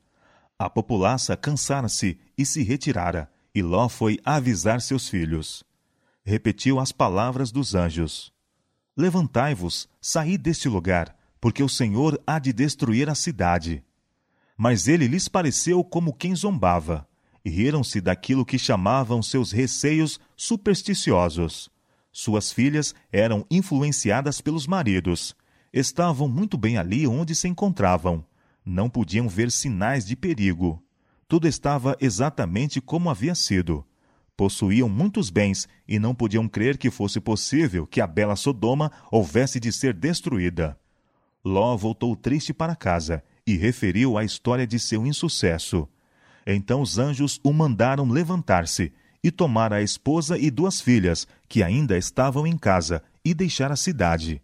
A 0.58 0.70
populaça 0.70 1.38
cansara-se 1.38 2.18
e 2.38 2.46
se 2.46 2.64
retirara, 2.64 3.30
e 3.54 3.62
Ló 3.62 3.88
foi 3.88 4.20
avisar 4.26 4.82
seus 4.82 5.08
filhos 5.08 5.65
repetiu 6.26 6.80
as 6.80 6.92
palavras 6.92 7.52
dos 7.52 7.76
anjos: 7.76 8.34
Levantai-vos, 8.98 9.88
saí 10.02 10.38
deste 10.38 10.68
lugar, 10.68 11.16
porque 11.40 11.62
o 11.62 11.70
Senhor 11.70 12.20
há 12.26 12.40
de 12.40 12.52
destruir 12.52 13.10
a 13.10 13.16
cidade. 13.16 13.84
Mas 14.58 14.88
ele 14.88 15.08
lhes 15.08 15.28
pareceu 15.28 15.84
como 15.84 16.14
quem 16.14 16.36
zombava, 16.36 17.08
e 17.44 17.50
riram-se 17.50 18.02
daquilo 18.02 18.46
que 18.46 18.58
chamavam 18.58 19.22
seus 19.22 19.52
receios 19.52 20.20
supersticiosos. 20.36 21.70
Suas 22.12 22.52
filhas 22.52 22.96
eram 23.12 23.46
influenciadas 23.52 24.42
pelos 24.42 24.66
maridos. 24.66 25.36
Estavam 25.72 26.28
muito 26.28 26.58
bem 26.58 26.78
ali 26.78 27.06
onde 27.06 27.36
se 27.36 27.48
encontravam. 27.48 28.26
Não 28.66 28.90
podiam 28.90 29.28
ver 29.28 29.52
sinais 29.52 30.06
de 30.06 30.16
perigo. 30.16 30.82
Tudo 31.28 31.48
estava 31.48 31.98
exatamente 32.00 32.80
como 32.80 33.10
havia 33.10 33.36
sido 33.36 33.86
possuíam 34.36 34.90
muitos 34.90 35.30
bens 35.30 35.68
e 35.88 35.98
não 35.98 36.14
podiam 36.14 36.48
crer 36.48 36.78
que 36.78 36.92
fosse 36.92 37.20
possível 37.20 37.88
que 37.88 38.02
a 38.02 38.08
bela 38.08 38.36
Sodoma 38.36 38.92
houvesse 39.12 39.60
de 39.60 39.72
ser 39.72 39.94
destruída. 39.94 40.78
Ló 41.44 41.76
voltou 41.78 42.16
triste 42.16 42.54
para 42.54 42.76
casa 42.76 43.24
e 43.46 43.56
referiu 43.56 44.18
a 44.18 44.24
história 44.24 44.66
de 44.66 44.80
seu 44.80 45.06
insucesso. 45.06 45.88
Então 46.46 46.82
os 46.82 46.98
anjos 46.98 47.40
o 47.44 47.54
mandaram 47.54 48.10
levantar-se 48.10 48.92
e 49.24 49.32
tomar 49.32 49.74
a 49.74 49.82
esposa 49.82 50.38
e 50.38 50.52
duas 50.52 50.80
filhas, 50.80 51.28
que 51.50 51.64
ainda 51.64 51.98
estavam 51.98 52.46
em 52.46 52.58
casa, 52.58 53.02
e 53.24 53.34
deixar 53.34 53.72
a 53.72 53.76
cidade. 53.76 54.40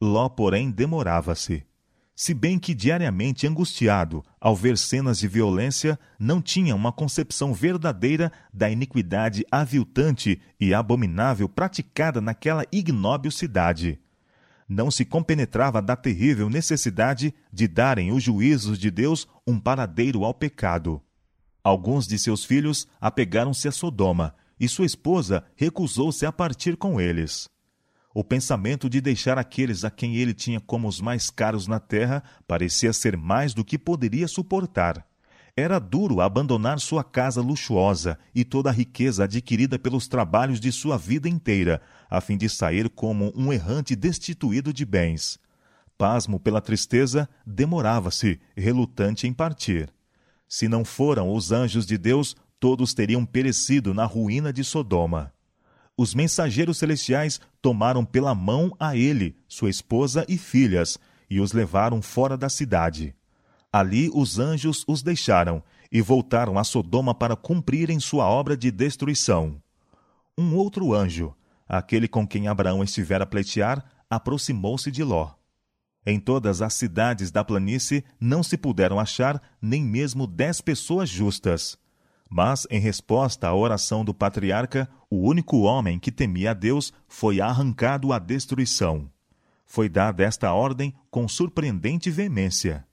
Ló, 0.00 0.28
porém, 0.28 0.70
demorava-se 0.70 1.64
se 2.14 2.34
bem 2.34 2.58
que 2.58 2.74
diariamente 2.74 3.46
angustiado 3.46 4.22
ao 4.40 4.54
ver 4.54 4.76
cenas 4.76 5.18
de 5.18 5.26
violência, 5.26 5.98
não 6.18 6.42
tinha 6.42 6.74
uma 6.74 6.92
concepção 6.92 7.54
verdadeira 7.54 8.30
da 8.52 8.70
iniquidade 8.70 9.44
aviltante 9.50 10.40
e 10.60 10.74
abominável 10.74 11.48
praticada 11.48 12.20
naquela 12.20 12.64
ignóbil 12.70 13.30
cidade. 13.30 13.98
Não 14.68 14.90
se 14.90 15.04
compenetrava 15.04 15.82
da 15.82 15.96
terrível 15.96 16.48
necessidade 16.48 17.34
de 17.52 17.66
darem 17.66 18.12
os 18.12 18.22
juízos 18.22 18.78
de 18.78 18.90
Deus 18.90 19.26
um 19.46 19.58
paradeiro 19.58 20.24
ao 20.24 20.34
pecado. 20.34 21.02
Alguns 21.64 22.06
de 22.06 22.18
seus 22.18 22.44
filhos 22.44 22.86
apegaram-se 23.00 23.68
a 23.68 23.72
Sodoma, 23.72 24.34
e 24.58 24.68
sua 24.68 24.86
esposa 24.86 25.44
recusou-se 25.56 26.24
a 26.24 26.30
partir 26.30 26.76
com 26.76 27.00
eles. 27.00 27.51
O 28.14 28.22
pensamento 28.22 28.90
de 28.90 29.00
deixar 29.00 29.38
aqueles 29.38 29.84
a 29.84 29.90
quem 29.90 30.16
ele 30.16 30.34
tinha 30.34 30.60
como 30.60 30.86
os 30.86 31.00
mais 31.00 31.30
caros 31.30 31.66
na 31.66 31.80
terra 31.80 32.22
parecia 32.46 32.92
ser 32.92 33.16
mais 33.16 33.54
do 33.54 33.64
que 33.64 33.78
poderia 33.78 34.28
suportar. 34.28 35.06
Era 35.56 35.78
duro 35.78 36.20
abandonar 36.20 36.80
sua 36.80 37.04
casa 37.04 37.40
luxuosa 37.40 38.18
e 38.34 38.44
toda 38.44 38.70
a 38.70 38.72
riqueza 38.72 39.24
adquirida 39.24 39.78
pelos 39.78 40.08
trabalhos 40.08 40.60
de 40.60 40.70
sua 40.72 40.96
vida 40.96 41.28
inteira, 41.28 41.80
a 42.08 42.20
fim 42.20 42.36
de 42.36 42.48
sair 42.48 42.88
como 42.88 43.32
um 43.34 43.52
errante 43.52 43.94
destituído 43.94 44.72
de 44.72 44.84
bens. 44.84 45.38
Pasmo 45.96 46.40
pela 46.40 46.60
tristeza, 46.60 47.28
demorava-se, 47.46 48.40
relutante 48.56 49.26
em 49.26 49.32
partir. 49.32 49.92
Se 50.48 50.68
não 50.68 50.84
foram 50.84 51.32
os 51.32 51.52
anjos 51.52 51.86
de 51.86 51.96
Deus, 51.96 52.34
todos 52.58 52.94
teriam 52.94 53.24
perecido 53.24 53.92
na 53.94 54.04
ruína 54.04 54.52
de 54.52 54.64
Sodoma 54.64 55.32
os 55.96 56.14
mensageiros 56.14 56.78
celestiais 56.78 57.40
tomaram 57.60 58.04
pela 58.04 58.34
mão 58.34 58.74
a 58.78 58.96
ele, 58.96 59.36
sua 59.46 59.70
esposa 59.70 60.24
e 60.28 60.38
filhas, 60.38 60.98
e 61.28 61.40
os 61.40 61.52
levaram 61.52 62.00
fora 62.02 62.36
da 62.36 62.48
cidade. 62.48 63.14
Ali 63.72 64.10
os 64.12 64.38
anjos 64.38 64.84
os 64.86 65.02
deixaram 65.02 65.62
e 65.90 66.00
voltaram 66.00 66.58
a 66.58 66.64
Sodoma 66.64 67.14
para 67.14 67.36
cumprirem 67.36 68.00
sua 68.00 68.26
obra 68.26 68.56
de 68.56 68.70
destruição. 68.70 69.60
Um 70.36 70.54
outro 70.56 70.94
anjo, 70.94 71.34
aquele 71.68 72.08
com 72.08 72.26
quem 72.26 72.48
Abraão 72.48 72.82
estivera 72.82 73.24
a 73.24 73.26
pleitear, 73.26 73.84
aproximou-se 74.08 74.90
de 74.90 75.02
Ló. 75.02 75.32
Em 76.04 76.18
todas 76.18 76.60
as 76.60 76.74
cidades 76.74 77.30
da 77.30 77.44
planície 77.44 78.04
não 78.18 78.42
se 78.42 78.56
puderam 78.56 78.98
achar 78.98 79.40
nem 79.60 79.82
mesmo 79.82 80.26
dez 80.26 80.60
pessoas 80.60 81.08
justas. 81.08 81.78
Mas, 82.34 82.66
em 82.70 82.80
resposta 82.80 83.46
à 83.46 83.54
oração 83.54 84.02
do 84.02 84.14
patriarca, 84.14 84.88
o 85.10 85.28
único 85.28 85.58
homem 85.58 85.98
que 85.98 86.10
temia 86.10 86.52
a 86.52 86.54
Deus 86.54 86.90
foi 87.06 87.42
arrancado 87.42 88.10
à 88.10 88.18
destruição. 88.18 89.06
Foi 89.66 89.86
dada 89.86 90.24
esta 90.24 90.50
ordem 90.50 90.94
com 91.10 91.28
surpreendente 91.28 92.10
veemência: 92.10 92.86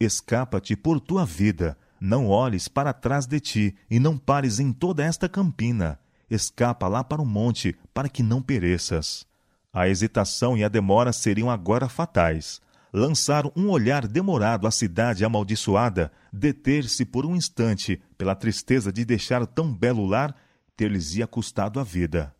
Escapa-te 0.00 0.74
por 0.74 0.98
tua 0.98 1.24
vida, 1.24 1.78
não 2.00 2.26
olhes 2.26 2.66
para 2.66 2.92
trás 2.92 3.26
de 3.26 3.38
ti 3.38 3.76
e 3.88 4.00
não 4.00 4.18
pares 4.18 4.58
em 4.58 4.72
toda 4.72 5.04
esta 5.04 5.28
campina. 5.28 5.96
Escapa 6.28 6.88
lá 6.88 7.04
para 7.04 7.22
o 7.22 7.26
monte, 7.26 7.76
para 7.94 8.08
que 8.08 8.24
não 8.24 8.42
pereças. 8.42 9.24
A 9.72 9.88
hesitação 9.88 10.58
e 10.58 10.64
a 10.64 10.68
demora 10.68 11.12
seriam 11.12 11.48
agora 11.48 11.88
fatais 11.88 12.60
lançar 12.92 13.44
um 13.56 13.68
olhar 13.68 14.06
demorado 14.06 14.66
à 14.66 14.70
cidade 14.70 15.24
amaldiçoada, 15.24 16.12
deter-se 16.32 17.04
por 17.04 17.24
um 17.24 17.36
instante 17.36 18.00
pela 18.16 18.34
tristeza 18.34 18.92
de 18.92 19.04
deixar 19.04 19.46
tão 19.46 19.72
belo 19.72 20.04
lar, 20.06 20.34
ter-lhes-ia 20.76 21.26
custado 21.26 21.78
a 21.78 21.84
vida. 21.84 22.34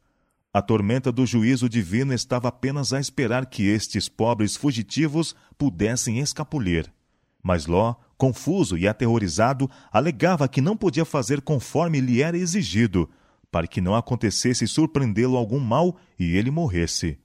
A 0.53 0.61
tormenta 0.61 1.13
do 1.13 1.25
juízo 1.25 1.69
divino 1.69 2.13
estava 2.13 2.49
apenas 2.49 2.93
a 2.93 2.99
esperar 2.99 3.47
que 3.47 3.69
estes 3.69 4.09
pobres 4.09 4.57
fugitivos 4.57 5.35
pudessem 5.57 6.19
escapulir. 6.19 6.93
Mas 7.41 7.67
Ló, 7.67 7.95
confuso 8.19 8.77
e 8.77 8.89
aterrorizado, 8.89 9.71
alegava 9.93 10.49
que 10.49 10.61
não 10.61 10.77
podia 10.77 11.05
fazer 11.05 11.41
conforme 11.41 12.01
lhe 12.01 12.21
era 12.21 12.37
exigido, 12.37 13.09
para 13.51 13.67
que 13.67 13.81
não 13.81 13.95
acontecesse 13.95 14.67
surpreendê-lo 14.67 15.37
algum 15.37 15.61
mal 15.61 15.97
e 16.19 16.37
ele 16.37 16.51
morresse. 16.51 17.19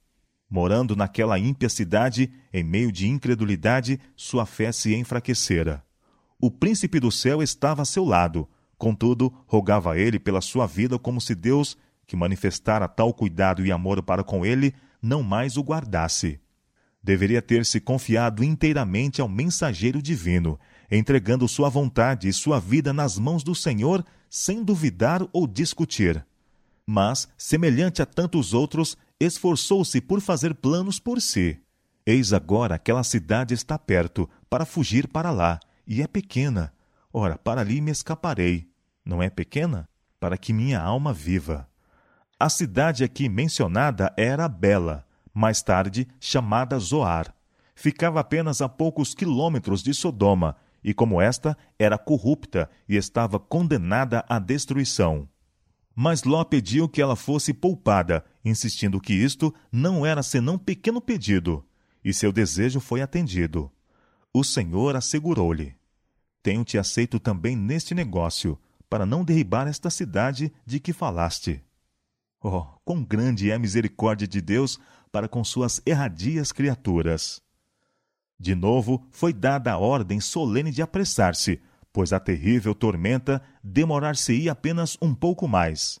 Morando 0.48 0.94
naquela 0.94 1.38
ímpia 1.38 1.68
cidade, 1.68 2.30
em 2.52 2.62
meio 2.62 2.92
de 2.92 3.08
incredulidade, 3.08 4.00
sua 4.14 4.46
fé 4.46 4.70
se 4.72 4.94
enfraquecera. 4.94 5.84
O 6.40 6.50
príncipe 6.50 7.00
do 7.00 7.10
céu 7.10 7.42
estava 7.42 7.82
a 7.82 7.84
seu 7.84 8.04
lado, 8.04 8.48
Contudo, 8.78 9.32
rogava 9.46 9.98
ele 9.98 10.18
pela 10.18 10.40
sua 10.40 10.66
vida 10.66 10.98
como 10.98 11.20
se 11.20 11.34
Deus, 11.34 11.76
que 12.06 12.16
manifestara 12.16 12.86
tal 12.86 13.12
cuidado 13.12 13.64
e 13.64 13.72
amor 13.72 14.02
para 14.02 14.22
com 14.22 14.44
ele, 14.44 14.74
não 15.00 15.22
mais 15.22 15.56
o 15.56 15.62
guardasse. 15.62 16.38
Deveria 17.02 17.40
ter-se 17.40 17.80
confiado 17.80 18.44
inteiramente 18.44 19.20
ao 19.20 19.28
mensageiro 19.28 20.02
divino, 20.02 20.58
entregando 20.90 21.48
sua 21.48 21.68
vontade 21.68 22.28
e 22.28 22.32
sua 22.32 22.60
vida 22.60 22.92
nas 22.92 23.18
mãos 23.18 23.42
do 23.42 23.54
Senhor, 23.54 24.04
sem 24.28 24.62
duvidar 24.62 25.26
ou 25.32 25.46
discutir. 25.46 26.24
Mas, 26.86 27.28
semelhante 27.36 28.00
a 28.00 28.06
tantos 28.06 28.54
outros, 28.54 28.96
esforçou-se 29.18 30.00
por 30.00 30.20
fazer 30.20 30.54
planos 30.54 31.00
por 31.00 31.20
si. 31.20 31.60
Eis 32.06 32.32
agora 32.32 32.76
aquela 32.76 33.02
cidade 33.02 33.52
está 33.52 33.76
perto, 33.76 34.30
para 34.48 34.64
fugir 34.64 35.08
para 35.08 35.32
lá, 35.32 35.58
e 35.84 36.00
é 36.00 36.06
pequena. 36.06 36.72
Ora, 37.12 37.36
para 37.36 37.60
ali 37.60 37.80
me 37.80 37.90
escaparei. 37.90 38.70
Não 39.04 39.20
é 39.20 39.28
pequena? 39.28 39.88
Para 40.20 40.38
que 40.38 40.52
minha 40.52 40.80
alma 40.80 41.12
viva. 41.12 41.68
A 42.38 42.48
cidade 42.48 43.02
aqui 43.02 43.28
mencionada 43.28 44.12
era 44.16 44.46
Bela, 44.48 45.04
mais 45.34 45.62
tarde 45.62 46.06
chamada 46.20 46.78
Zoar. 46.78 47.34
Ficava 47.74 48.20
apenas 48.20 48.60
a 48.60 48.68
poucos 48.68 49.14
quilômetros 49.14 49.82
de 49.82 49.92
Sodoma, 49.92 50.56
e 50.84 50.94
como 50.94 51.20
esta 51.20 51.56
era 51.78 51.98
corrupta 51.98 52.70
e 52.88 52.94
estava 52.94 53.40
condenada 53.40 54.24
à 54.28 54.38
destruição. 54.38 55.28
Mas 55.98 56.24
Ló 56.24 56.44
pediu 56.44 56.86
que 56.86 57.00
ela 57.00 57.16
fosse 57.16 57.54
poupada, 57.54 58.22
insistindo 58.44 59.00
que 59.00 59.14
isto 59.14 59.54
não 59.72 60.04
era 60.04 60.22
senão 60.22 60.58
pequeno 60.58 61.00
pedido, 61.00 61.64
e 62.04 62.12
seu 62.12 62.30
desejo 62.30 62.80
foi 62.80 63.00
atendido. 63.00 63.72
O 64.30 64.44
Senhor 64.44 64.94
assegurou-lhe: 64.94 65.74
Tenho-te 66.42 66.76
aceito 66.76 67.18
também 67.18 67.56
neste 67.56 67.94
negócio, 67.94 68.58
para 68.90 69.06
não 69.06 69.24
derribar 69.24 69.66
esta 69.66 69.88
cidade 69.88 70.52
de 70.66 70.78
que 70.78 70.92
falaste. 70.92 71.64
Oh, 72.42 72.66
quão 72.84 73.02
grande 73.02 73.50
é 73.50 73.54
a 73.54 73.58
misericórdia 73.58 74.28
de 74.28 74.42
Deus 74.42 74.78
para 75.10 75.26
com 75.26 75.42
suas 75.42 75.80
erradias 75.86 76.52
criaturas! 76.52 77.40
De 78.38 78.54
novo 78.54 79.02
foi 79.10 79.32
dada 79.32 79.72
a 79.72 79.78
ordem 79.78 80.20
solene 80.20 80.70
de 80.70 80.82
apressar-se, 80.82 81.58
pois 81.96 82.12
a 82.12 82.20
terrível 82.20 82.74
tormenta 82.74 83.40
demorar-se-ia 83.64 84.52
apenas 84.52 84.98
um 85.00 85.14
pouco 85.14 85.48
mais. 85.48 85.98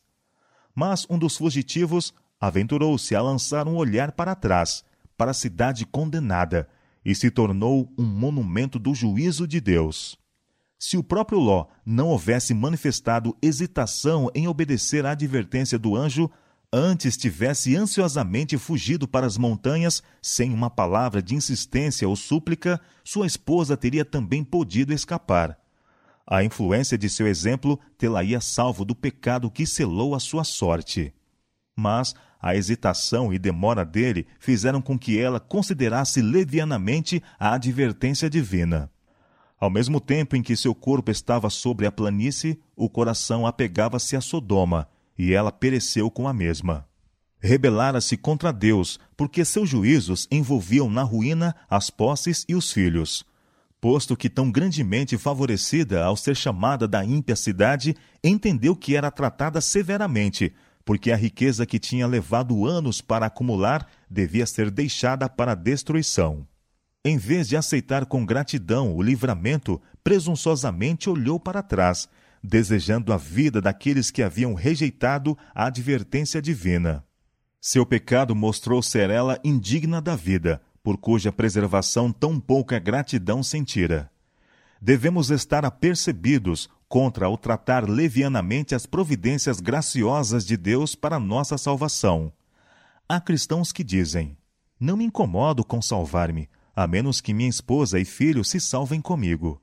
Mas 0.74 1.06
um 1.08 1.18
dos 1.18 1.38
fugitivos 1.38 2.12
aventurou-se 2.38 3.16
a 3.16 3.22
lançar 3.22 3.66
um 3.66 3.76
olhar 3.76 4.12
para 4.12 4.34
trás, 4.34 4.84
para 5.16 5.30
a 5.30 5.34
cidade 5.34 5.86
condenada, 5.86 6.68
e 7.02 7.14
se 7.14 7.30
tornou 7.30 7.90
um 7.96 8.04
monumento 8.04 8.78
do 8.78 8.94
juízo 8.94 9.48
de 9.48 9.58
Deus. 9.58 10.18
Se 10.78 10.98
o 10.98 11.02
próprio 11.02 11.38
Ló 11.38 11.64
não 11.82 12.08
houvesse 12.08 12.52
manifestado 12.52 13.34
hesitação 13.40 14.30
em 14.34 14.46
obedecer 14.46 15.06
à 15.06 15.12
advertência 15.12 15.78
do 15.78 15.96
anjo, 15.96 16.30
antes 16.70 17.16
tivesse 17.16 17.74
ansiosamente 17.74 18.58
fugido 18.58 19.08
para 19.08 19.24
as 19.24 19.38
montanhas, 19.38 20.02
sem 20.20 20.52
uma 20.52 20.68
palavra 20.68 21.22
de 21.22 21.34
insistência 21.34 22.06
ou 22.06 22.14
súplica, 22.14 22.78
sua 23.02 23.26
esposa 23.26 23.78
teria 23.78 24.04
também 24.04 24.44
podido 24.44 24.92
escapar. 24.92 25.58
A 26.26 26.42
influência 26.42 26.98
de 26.98 27.08
seu 27.08 27.28
exemplo 27.28 27.78
tê-la-ia 27.96 28.40
salvo 28.40 28.84
do 28.84 28.96
pecado 28.96 29.48
que 29.50 29.64
selou 29.64 30.14
a 30.14 30.18
sua 30.18 30.42
sorte. 30.42 31.14
Mas 31.76 32.14
a 32.40 32.56
hesitação 32.56 33.32
e 33.32 33.38
demora 33.38 33.84
dele 33.84 34.26
fizeram 34.40 34.82
com 34.82 34.98
que 34.98 35.18
ela 35.18 35.38
considerasse 35.38 36.20
levianamente 36.20 37.22
a 37.38 37.54
advertência 37.54 38.28
divina. 38.28 38.90
Ao 39.58 39.70
mesmo 39.70 40.00
tempo 40.00 40.36
em 40.36 40.42
que 40.42 40.56
seu 40.56 40.74
corpo 40.74 41.10
estava 41.10 41.48
sobre 41.48 41.86
a 41.86 41.92
planície, 41.92 42.60
o 42.74 42.90
coração 42.90 43.46
apegava-se 43.46 44.16
a 44.16 44.20
Sodoma, 44.20 44.88
e 45.16 45.32
ela 45.32 45.50
pereceu 45.50 46.10
com 46.10 46.28
a 46.28 46.32
mesma. 46.32 46.86
Rebelara-se 47.38 48.16
contra 48.16 48.52
Deus, 48.52 48.98
porque 49.16 49.44
seus 49.44 49.68
juízos 49.68 50.26
envolviam 50.30 50.90
na 50.90 51.02
ruína 51.02 51.54
as 51.70 51.88
posses 51.88 52.44
e 52.48 52.54
os 52.54 52.72
filhos. 52.72 53.24
Posto 53.86 54.16
que 54.16 54.28
tão 54.28 54.50
grandemente 54.50 55.16
favorecida 55.16 56.02
ao 56.02 56.16
ser 56.16 56.34
chamada 56.34 56.88
da 56.88 57.04
ímpia 57.04 57.36
cidade, 57.36 57.94
entendeu 58.20 58.74
que 58.74 58.96
era 58.96 59.12
tratada 59.12 59.60
severamente, 59.60 60.52
porque 60.84 61.12
a 61.12 61.16
riqueza 61.16 61.64
que 61.64 61.78
tinha 61.78 62.04
levado 62.04 62.66
anos 62.66 63.00
para 63.00 63.26
acumular 63.26 63.86
devia 64.10 64.44
ser 64.44 64.72
deixada 64.72 65.28
para 65.28 65.54
destruição. 65.54 66.44
Em 67.04 67.16
vez 67.16 67.48
de 67.48 67.56
aceitar 67.56 68.06
com 68.06 68.26
gratidão 68.26 68.92
o 68.92 69.00
livramento, 69.00 69.80
presunçosamente 70.02 71.08
olhou 71.08 71.38
para 71.38 71.62
trás, 71.62 72.08
desejando 72.42 73.12
a 73.12 73.16
vida 73.16 73.60
daqueles 73.60 74.10
que 74.10 74.20
haviam 74.20 74.54
rejeitado 74.54 75.38
a 75.54 75.66
advertência 75.66 76.42
divina. 76.42 77.04
Seu 77.60 77.86
pecado 77.86 78.34
mostrou 78.34 78.82
ser 78.82 79.10
ela 79.10 79.38
indigna 79.44 80.02
da 80.02 80.16
vida, 80.16 80.60
por 80.86 80.96
cuja 80.96 81.32
preservação 81.32 82.12
tão 82.12 82.38
pouca 82.38 82.78
gratidão 82.78 83.42
sentira. 83.42 84.08
Devemos 84.80 85.32
estar 85.32 85.64
apercebidos 85.64 86.70
contra 86.88 87.28
o 87.28 87.36
tratar 87.36 87.90
levianamente 87.90 88.72
as 88.72 88.86
providências 88.86 89.58
graciosas 89.58 90.46
de 90.46 90.56
Deus 90.56 90.94
para 90.94 91.18
nossa 91.18 91.58
salvação. 91.58 92.32
Há 93.08 93.20
cristãos 93.20 93.72
que 93.72 93.82
dizem: 93.82 94.38
Não 94.78 94.96
me 94.96 95.04
incomodo 95.04 95.64
com 95.64 95.82
salvar-me, 95.82 96.48
a 96.72 96.86
menos 96.86 97.20
que 97.20 97.34
minha 97.34 97.50
esposa 97.50 97.98
e 97.98 98.04
filho 98.04 98.44
se 98.44 98.60
salvem 98.60 99.00
comigo. 99.00 99.60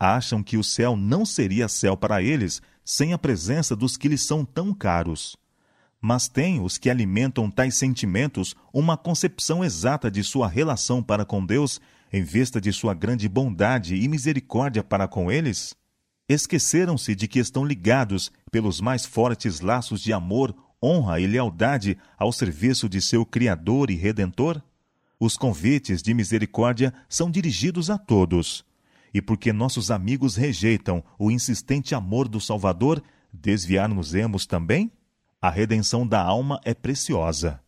Acham 0.00 0.42
que 0.42 0.56
o 0.56 0.64
céu 0.64 0.96
não 0.96 1.26
seria 1.26 1.68
céu 1.68 1.94
para 1.94 2.22
eles 2.22 2.62
sem 2.82 3.12
a 3.12 3.18
presença 3.18 3.76
dos 3.76 3.98
que 3.98 4.08
lhes 4.08 4.26
são 4.26 4.46
tão 4.46 4.72
caros. 4.72 5.36
Mas 6.06 6.28
têm 6.28 6.60
os 6.60 6.76
que 6.76 6.90
alimentam 6.90 7.50
tais 7.50 7.76
sentimentos 7.76 8.54
uma 8.74 8.94
concepção 8.94 9.64
exata 9.64 10.10
de 10.10 10.22
sua 10.22 10.46
relação 10.46 11.02
para 11.02 11.24
com 11.24 11.42
Deus, 11.46 11.80
em 12.12 12.22
vista 12.22 12.60
de 12.60 12.70
sua 12.74 12.92
grande 12.92 13.26
bondade 13.26 13.96
e 13.96 14.06
misericórdia 14.06 14.84
para 14.84 15.08
com 15.08 15.32
eles? 15.32 15.74
Esqueceram-se 16.28 17.14
de 17.14 17.26
que 17.26 17.38
estão 17.38 17.64
ligados 17.64 18.30
pelos 18.52 18.82
mais 18.82 19.06
fortes 19.06 19.60
laços 19.60 20.02
de 20.02 20.12
amor, 20.12 20.54
honra 20.84 21.20
e 21.20 21.26
lealdade 21.26 21.96
ao 22.18 22.30
serviço 22.30 22.86
de 22.86 23.00
seu 23.00 23.24
Criador 23.24 23.90
e 23.90 23.94
Redentor? 23.94 24.60
Os 25.18 25.38
convites 25.38 26.02
de 26.02 26.12
misericórdia 26.12 26.92
são 27.08 27.30
dirigidos 27.30 27.88
a 27.88 27.96
todos. 27.96 28.62
E 29.14 29.22
porque 29.22 29.54
nossos 29.54 29.90
amigos 29.90 30.36
rejeitam 30.36 31.02
o 31.18 31.30
insistente 31.30 31.94
amor 31.94 32.28
do 32.28 32.42
Salvador, 32.42 33.02
desviar-nos-emos 33.32 34.44
também? 34.44 34.92
A 35.44 35.50
redenção 35.50 36.06
da 36.06 36.22
alma 36.22 36.58
é 36.64 36.72
preciosa. 36.72 37.60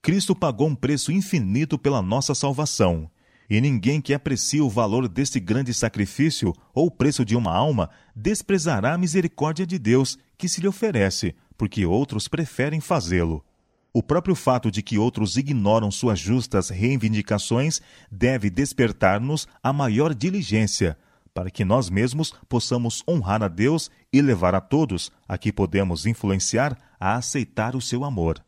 Cristo 0.00 0.36
pagou 0.36 0.68
um 0.68 0.74
preço 0.76 1.10
infinito 1.10 1.76
pela 1.76 2.00
nossa 2.00 2.32
salvação. 2.32 3.10
E 3.50 3.60
ninguém 3.60 4.00
que 4.00 4.14
aprecie 4.14 4.60
o 4.60 4.70
valor 4.70 5.08
deste 5.08 5.40
grande 5.40 5.74
sacrifício 5.74 6.52
ou 6.72 6.86
o 6.86 6.90
preço 6.92 7.24
de 7.24 7.34
uma 7.34 7.52
alma 7.52 7.90
desprezará 8.14 8.94
a 8.94 8.98
misericórdia 8.98 9.66
de 9.66 9.80
Deus 9.80 10.16
que 10.38 10.48
se 10.48 10.60
lhe 10.60 10.68
oferece, 10.68 11.34
porque 11.58 11.84
outros 11.84 12.28
preferem 12.28 12.80
fazê-lo. 12.80 13.44
O 13.92 14.00
próprio 14.00 14.36
fato 14.36 14.70
de 14.70 14.80
que 14.80 14.96
outros 14.96 15.36
ignoram 15.36 15.90
suas 15.90 16.20
justas 16.20 16.68
reivindicações 16.68 17.80
deve 18.12 18.48
despertar-nos 18.48 19.48
a 19.60 19.72
maior 19.72 20.14
diligência, 20.14 20.96
para 21.34 21.50
que 21.50 21.64
nós 21.64 21.90
mesmos 21.90 22.32
possamos 22.48 23.02
honrar 23.06 23.42
a 23.42 23.48
Deus 23.48 23.90
e 24.12 24.22
levar 24.22 24.54
a 24.54 24.60
todos, 24.60 25.10
a 25.28 25.36
que 25.36 25.52
podemos 25.52 26.06
influenciar, 26.06 26.78
a 26.98 27.16
aceitar 27.16 27.76
o 27.76 27.80
seu 27.80 28.04
amor. 28.04 28.42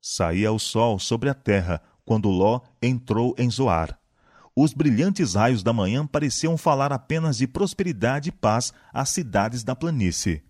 Saía 0.00 0.50
o 0.50 0.58
sol 0.58 0.98
sobre 0.98 1.28
a 1.28 1.34
terra 1.34 1.80
quando 2.04 2.30
Ló 2.30 2.60
entrou 2.82 3.34
em 3.38 3.50
Zoar. 3.50 3.98
Os 4.56 4.72
brilhantes 4.72 5.34
raios 5.34 5.62
da 5.62 5.72
manhã 5.72 6.06
pareciam 6.06 6.56
falar 6.56 6.92
apenas 6.92 7.36
de 7.36 7.46
prosperidade 7.46 8.30
e 8.30 8.32
paz 8.32 8.72
às 8.92 9.10
cidades 9.10 9.62
da 9.62 9.76
planície. 9.76 10.42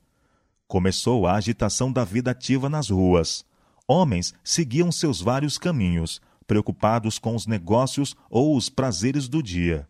Começou 0.68 1.26
a 1.26 1.34
agitação 1.34 1.92
da 1.92 2.04
vida 2.04 2.30
ativa 2.30 2.68
nas 2.68 2.88
ruas 2.88 3.44
homens 3.86 4.34
seguiam 4.42 4.90
seus 4.90 5.20
vários 5.20 5.58
caminhos, 5.58 6.20
preocupados 6.46 7.18
com 7.18 7.34
os 7.34 7.46
negócios 7.46 8.16
ou 8.28 8.56
os 8.56 8.68
prazeres 8.68 9.28
do 9.28 9.42
dia. 9.42 9.88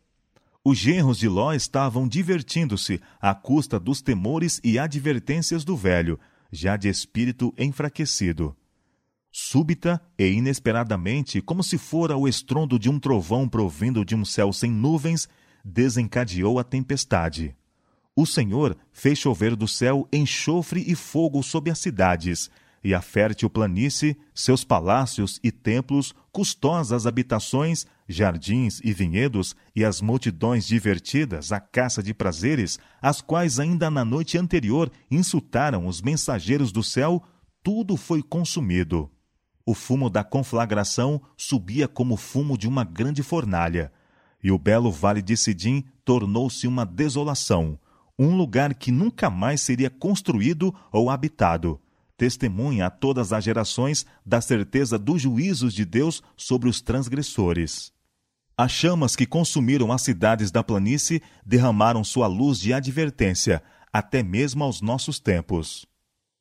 Os 0.68 0.78
genros 0.78 1.18
de 1.18 1.28
Ló 1.28 1.52
estavam 1.52 2.08
divertindo-se 2.08 3.00
à 3.20 3.32
custa 3.36 3.78
dos 3.78 4.02
temores 4.02 4.60
e 4.64 4.80
advertências 4.80 5.64
do 5.64 5.76
velho, 5.76 6.18
já 6.50 6.76
de 6.76 6.88
espírito 6.88 7.54
enfraquecido. 7.56 8.52
Súbita 9.30 10.02
e 10.18 10.26
inesperadamente, 10.26 11.40
como 11.40 11.62
se 11.62 11.78
fora 11.78 12.16
o 12.16 12.26
estrondo 12.26 12.80
de 12.80 12.90
um 12.90 12.98
trovão 12.98 13.48
provindo 13.48 14.04
de 14.04 14.16
um 14.16 14.24
céu 14.24 14.52
sem 14.52 14.68
nuvens, 14.68 15.28
desencadeou 15.64 16.58
a 16.58 16.64
tempestade. 16.64 17.54
O 18.16 18.26
Senhor 18.26 18.76
fez 18.92 19.20
chover 19.20 19.54
do 19.54 19.68
céu 19.68 20.08
enxofre 20.12 20.82
e 20.84 20.96
fogo 20.96 21.44
sobre 21.44 21.70
as 21.70 21.78
cidades, 21.78 22.50
e 22.82 22.92
a 22.92 23.00
fértil 23.00 23.48
planície, 23.48 24.16
seus 24.34 24.64
palácios 24.64 25.38
e 25.44 25.52
templos, 25.52 26.12
custosas 26.32 27.06
habitações, 27.06 27.86
jardins 28.08 28.80
e 28.84 28.92
vinhedos, 28.92 29.56
e 29.74 29.84
as 29.84 30.00
multidões 30.00 30.66
divertidas 30.66 31.52
à 31.52 31.60
caça 31.60 32.02
de 32.02 32.14
prazeres, 32.14 32.78
as 33.00 33.20
quais 33.20 33.58
ainda 33.58 33.90
na 33.90 34.04
noite 34.04 34.38
anterior 34.38 34.90
insultaram 35.10 35.86
os 35.86 36.00
mensageiros 36.00 36.72
do 36.72 36.82
céu, 36.82 37.22
tudo 37.62 37.96
foi 37.96 38.22
consumido. 38.22 39.10
O 39.64 39.74
fumo 39.74 40.08
da 40.08 40.22
conflagração 40.22 41.20
subia 41.36 41.88
como 41.88 42.16
fumo 42.16 42.56
de 42.56 42.68
uma 42.68 42.84
grande 42.84 43.22
fornalha, 43.22 43.92
e 44.42 44.52
o 44.52 44.58
belo 44.58 44.92
vale 44.92 45.20
de 45.20 45.36
Sidim 45.36 45.84
tornou-se 46.04 46.68
uma 46.68 46.86
desolação, 46.86 47.76
um 48.16 48.36
lugar 48.36 48.74
que 48.74 48.92
nunca 48.92 49.28
mais 49.28 49.60
seria 49.60 49.90
construído 49.90 50.72
ou 50.92 51.10
habitado. 51.10 51.80
Testemunha 52.16 52.86
a 52.86 52.90
todas 52.90 53.32
as 53.32 53.44
gerações 53.44 54.06
da 54.24 54.40
certeza 54.40 54.98
dos 54.98 55.20
juízos 55.20 55.74
de 55.74 55.84
Deus 55.84 56.22
sobre 56.36 56.68
os 56.68 56.80
transgressores. 56.80 57.95
As 58.58 58.72
chamas 58.72 59.14
que 59.14 59.26
consumiram 59.26 59.92
as 59.92 60.02
cidades 60.02 60.50
da 60.50 60.64
planície 60.64 61.20
derramaram 61.44 62.02
sua 62.02 62.26
luz 62.26 62.58
de 62.58 62.72
advertência, 62.72 63.62
até 63.92 64.22
mesmo 64.22 64.64
aos 64.64 64.80
nossos 64.80 65.20
tempos 65.20 65.86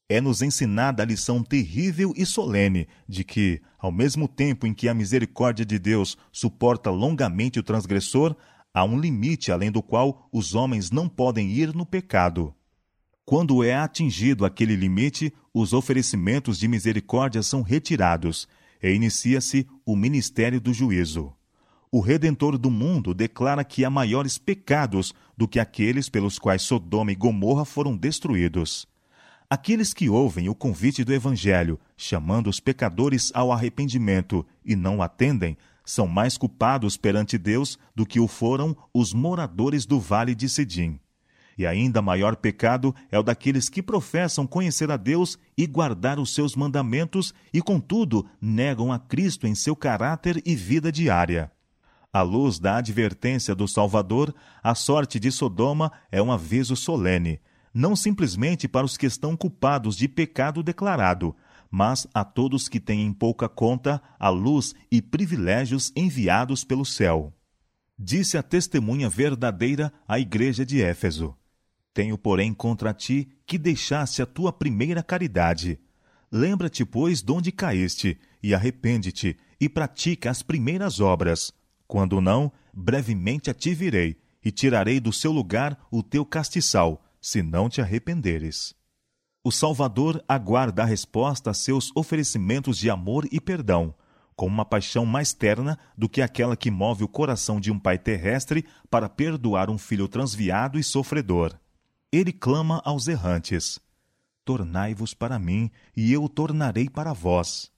é-nos 0.08 0.42
ensinada 0.42 1.02
a 1.02 1.06
lição 1.06 1.44
terrível 1.44 2.14
e 2.16 2.26
solene 2.26 2.88
de 3.08 3.24
que, 3.24 3.62
ao 3.78 3.92
mesmo 3.92 4.28
tempo 4.28 4.68
em 4.68 4.74
que 4.74 4.88
a 4.88 4.94
misericórdia 4.94 5.66
de 5.66 5.80
Deus 5.80 6.18
suporta 6.32 6.92
longamente 6.92 7.60
o 7.60 7.64
transgressor, 7.64 8.36
há 8.74 8.84
um 8.84 9.00
limite 9.00 9.52
além 9.52 9.72
do 9.72 9.82
qual 9.82 10.30
os 10.32 10.54
homens 10.54 10.92
não 10.92 11.10
podem 11.10 11.50
ir 11.50 11.74
no 11.74 11.86
pecado. 11.86 12.54
Quando 13.26 13.64
é 13.64 13.74
atingido 13.74 14.46
aquele 14.46 14.76
limite, 14.76 15.34
os 15.52 15.74
oferecimentos 15.74 16.60
de 16.60 16.68
misericórdia 16.68 17.42
são 17.42 17.64
retirados 17.64 18.48
e 18.84 18.94
inicia-se 18.94 19.68
o 19.84 19.96
ministério 19.96 20.62
do 20.62 20.72
juízo. 20.72 21.35
O 21.96 22.02
Redentor 22.02 22.58
do 22.58 22.70
mundo 22.70 23.14
declara 23.14 23.64
que 23.64 23.86
há 23.86 23.90
maiores 23.90 24.38
pecados 24.38 25.14
do 25.38 25.48
que 25.48 25.62
aqueles 25.62 26.10
pelos 26.10 26.38
quais 26.38 26.62
Sodoma 26.62 27.10
e 27.14 27.16
Gomorra 27.16 27.64
foram 27.64 27.96
destruídos. 27.96 28.86
Aqueles 29.50 29.94
que 29.94 30.10
ouvem 30.10 30.50
o 30.50 30.54
convite 30.54 31.06
do 31.06 31.14
Evangelho, 31.14 31.80
chamando 31.96 32.50
os 32.50 32.60
pecadores 32.60 33.32
ao 33.34 33.50
arrependimento 33.50 34.46
e 34.66 34.76
não 34.76 35.02
atendem, 35.02 35.56
são 35.86 36.06
mais 36.06 36.38
culpados 36.38 36.98
perante 36.98 37.38
Deus 37.38 37.80
do 37.96 38.06
que 38.06 38.20
o 38.20 38.28
foram 38.28 38.76
os 38.94 39.14
moradores 39.14 39.86
do 39.86 39.98
vale 39.98 40.36
de 40.36 40.50
Sidim. 40.50 41.00
E 41.58 41.66
ainda 41.66 42.02
maior 42.02 42.36
pecado 42.36 42.94
é 43.10 43.18
o 43.18 43.24
daqueles 43.24 43.70
que 43.70 43.82
professam 43.82 44.46
conhecer 44.46 44.92
a 44.92 44.98
Deus 44.98 45.40
e 45.58 45.66
guardar 45.66 46.20
os 46.20 46.36
seus 46.36 46.58
mandamentos 46.58 47.34
e, 47.54 47.62
contudo, 47.62 48.26
negam 48.42 48.92
a 48.92 49.00
Cristo 49.00 49.48
em 49.48 49.56
seu 49.56 49.78
caráter 49.78 50.44
e 50.46 50.58
vida 50.58 50.92
diária. 50.92 51.55
À 52.16 52.22
luz 52.22 52.60
da 52.60 52.78
advertência 52.78 53.54
do 53.54 53.68
Salvador, 53.68 54.34
a 54.64 54.74
sorte 54.74 55.20
de 55.20 55.30
Sodoma 55.32 55.92
é 56.10 56.22
um 56.22 56.32
aviso 56.32 56.74
solene 56.74 57.42
não 57.76 57.94
simplesmente 57.94 58.70
para 58.70 58.86
os 58.86 58.96
que 58.96 59.06
estão 59.06 59.36
culpados 59.36 59.98
de 59.98 60.08
pecado 60.08 60.64
declarado, 60.64 61.36
mas 61.70 62.08
a 62.14 62.24
todos 62.24 62.70
que 62.70 62.80
têm 62.80 63.02
em 63.02 63.12
pouca 63.12 63.50
conta 63.50 64.02
a 64.18 64.30
luz 64.30 64.74
e 64.90 65.02
privilégios 65.02 65.92
enviados 65.94 66.64
pelo 66.64 66.86
céu. 66.86 67.34
Disse 68.00 68.38
a 68.38 68.44
testemunha 68.44 69.10
verdadeira 69.10 69.92
à 70.08 70.18
igreja 70.18 70.66
de 70.66 70.82
Éfeso: 70.82 71.36
Tenho, 71.94 72.18
porém, 72.18 72.54
contra 72.54 72.94
ti 72.94 73.28
que 73.46 73.58
deixaste 73.58 74.22
a 74.22 74.26
tua 74.26 74.54
primeira 74.54 75.04
caridade. 75.04 75.78
Lembra-te, 76.32 76.86
pois, 76.86 77.22
de 77.22 77.32
onde 77.34 77.52
caíste, 77.52 78.18
e 78.42 78.56
arrepende-te, 78.56 79.36
e 79.60 79.68
pratica 79.68 80.32
as 80.32 80.42
primeiras 80.42 81.02
obras. 81.02 81.52
Quando 81.88 82.20
não, 82.20 82.52
brevemente 82.74 83.50
a 83.50 83.54
virei, 83.54 84.18
e 84.44 84.52
tirarei 84.52 85.00
do 85.00 85.12
seu 85.12 85.32
lugar 85.32 85.78
o 85.90 86.04
teu 86.04 86.26
castiçal, 86.26 87.04
se 87.20 87.42
não 87.42 87.68
te 87.68 87.82
arrependeres. 87.82 88.76
O 89.44 89.52
Salvador 89.52 90.24
aguarda 90.28 90.84
a 90.84 90.86
resposta 90.86 91.52
a 91.52 91.54
seus 91.54 91.92
oferecimentos 91.96 92.78
de 92.78 92.90
amor 92.90 93.28
e 93.32 93.40
perdão, 93.40 93.94
com 94.36 94.46
uma 94.48 94.66
paixão 94.66 95.06
mais 95.06 95.34
terna 95.34 95.80
do 95.98 96.10
que 96.10 96.22
aquela 96.22 96.58
que 96.58 96.70
move 96.70 97.04
o 97.04 97.08
coração 97.08 97.60
de 97.60 97.72
um 97.72 97.80
pai 97.80 97.98
terrestre 97.98 98.66
para 98.90 99.08
perdoar 99.08 99.70
um 99.70 99.78
filho 99.78 100.08
transviado 100.08 100.78
e 100.78 100.84
sofredor. 100.84 101.58
Ele 102.12 102.34
clama 102.34 102.82
aos 102.84 103.08
errantes: 103.08 103.80
Tornai-vos 104.44 105.14
para 105.14 105.40
mim, 105.40 105.72
e 105.96 106.12
eu 106.12 106.28
tornarei 106.28 106.90
para 106.90 107.14
vós. 107.14 107.72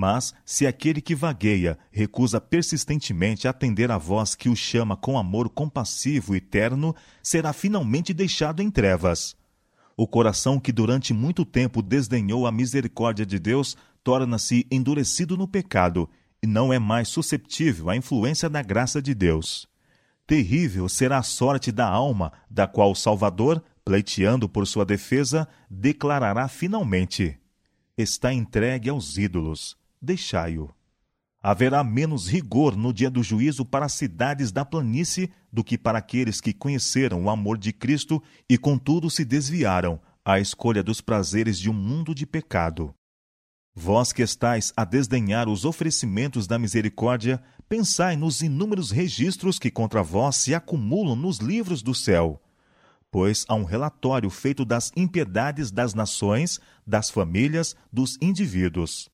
Mas, 0.00 0.32
se 0.46 0.66
aquele 0.66 0.98
que 0.98 1.14
vagueia 1.14 1.78
recusa 1.92 2.40
persistentemente 2.40 3.46
atender 3.46 3.90
a 3.90 3.98
voz 3.98 4.34
que 4.34 4.48
o 4.48 4.56
chama 4.56 4.96
com 4.96 5.18
amor 5.18 5.50
compassivo 5.50 6.34
e 6.34 6.40
terno, 6.40 6.96
será 7.22 7.52
finalmente 7.52 8.14
deixado 8.14 8.62
em 8.62 8.70
trevas. 8.70 9.36
O 9.94 10.06
coração 10.06 10.58
que 10.58 10.72
durante 10.72 11.12
muito 11.12 11.44
tempo 11.44 11.82
desdenhou 11.82 12.46
a 12.46 12.50
misericórdia 12.50 13.26
de 13.26 13.38
Deus 13.38 13.76
torna-se 14.02 14.66
endurecido 14.70 15.36
no 15.36 15.46
pecado 15.46 16.08
e 16.42 16.46
não 16.46 16.72
é 16.72 16.78
mais 16.78 17.06
susceptível 17.08 17.90
à 17.90 17.94
influência 17.94 18.48
da 18.48 18.62
graça 18.62 19.02
de 19.02 19.14
Deus. 19.14 19.68
Terrível 20.26 20.88
será 20.88 21.18
a 21.18 21.22
sorte 21.22 21.70
da 21.70 21.86
alma, 21.86 22.32
da 22.50 22.66
qual 22.66 22.90
o 22.92 22.96
Salvador, 22.96 23.62
pleiteando 23.84 24.48
por 24.48 24.66
sua 24.66 24.86
defesa, 24.86 25.46
declarará 25.70 26.48
finalmente: 26.48 27.38
Está 27.98 28.32
entregue 28.32 28.88
aos 28.88 29.18
ídolos 29.18 29.78
deixai-o. 30.00 30.70
Haverá 31.42 31.82
menos 31.82 32.28
rigor 32.28 32.76
no 32.76 32.92
dia 32.92 33.10
do 33.10 33.22
juízo 33.22 33.64
para 33.64 33.86
as 33.86 33.94
cidades 33.94 34.52
da 34.52 34.64
planície 34.64 35.30
do 35.50 35.64
que 35.64 35.78
para 35.78 35.98
aqueles 35.98 36.40
que 36.40 36.52
conheceram 36.52 37.24
o 37.24 37.30
amor 37.30 37.56
de 37.56 37.72
Cristo 37.72 38.22
e, 38.48 38.58
contudo, 38.58 39.08
se 39.08 39.24
desviaram 39.24 39.98
à 40.22 40.38
escolha 40.38 40.82
dos 40.82 41.00
prazeres 41.00 41.58
de 41.58 41.70
um 41.70 41.72
mundo 41.72 42.14
de 42.14 42.26
pecado. 42.26 42.94
Vós 43.74 44.12
que 44.12 44.20
estáis 44.20 44.72
a 44.76 44.84
desdenhar 44.84 45.48
os 45.48 45.64
oferecimentos 45.64 46.46
da 46.46 46.58
misericórdia, 46.58 47.42
pensai 47.68 48.16
nos 48.16 48.42
inúmeros 48.42 48.90
registros 48.90 49.58
que 49.58 49.70
contra 49.70 50.02
vós 50.02 50.36
se 50.36 50.54
acumulam 50.54 51.16
nos 51.16 51.38
livros 51.38 51.82
do 51.82 51.94
céu. 51.94 52.42
Pois 53.10 53.46
há 53.48 53.54
um 53.54 53.64
relatório 53.64 54.28
feito 54.28 54.64
das 54.64 54.92
impiedades 54.94 55.70
das 55.70 55.94
nações, 55.94 56.60
das 56.86 57.08
famílias, 57.08 57.74
dos 57.90 58.18
indivíduos. 58.20 59.08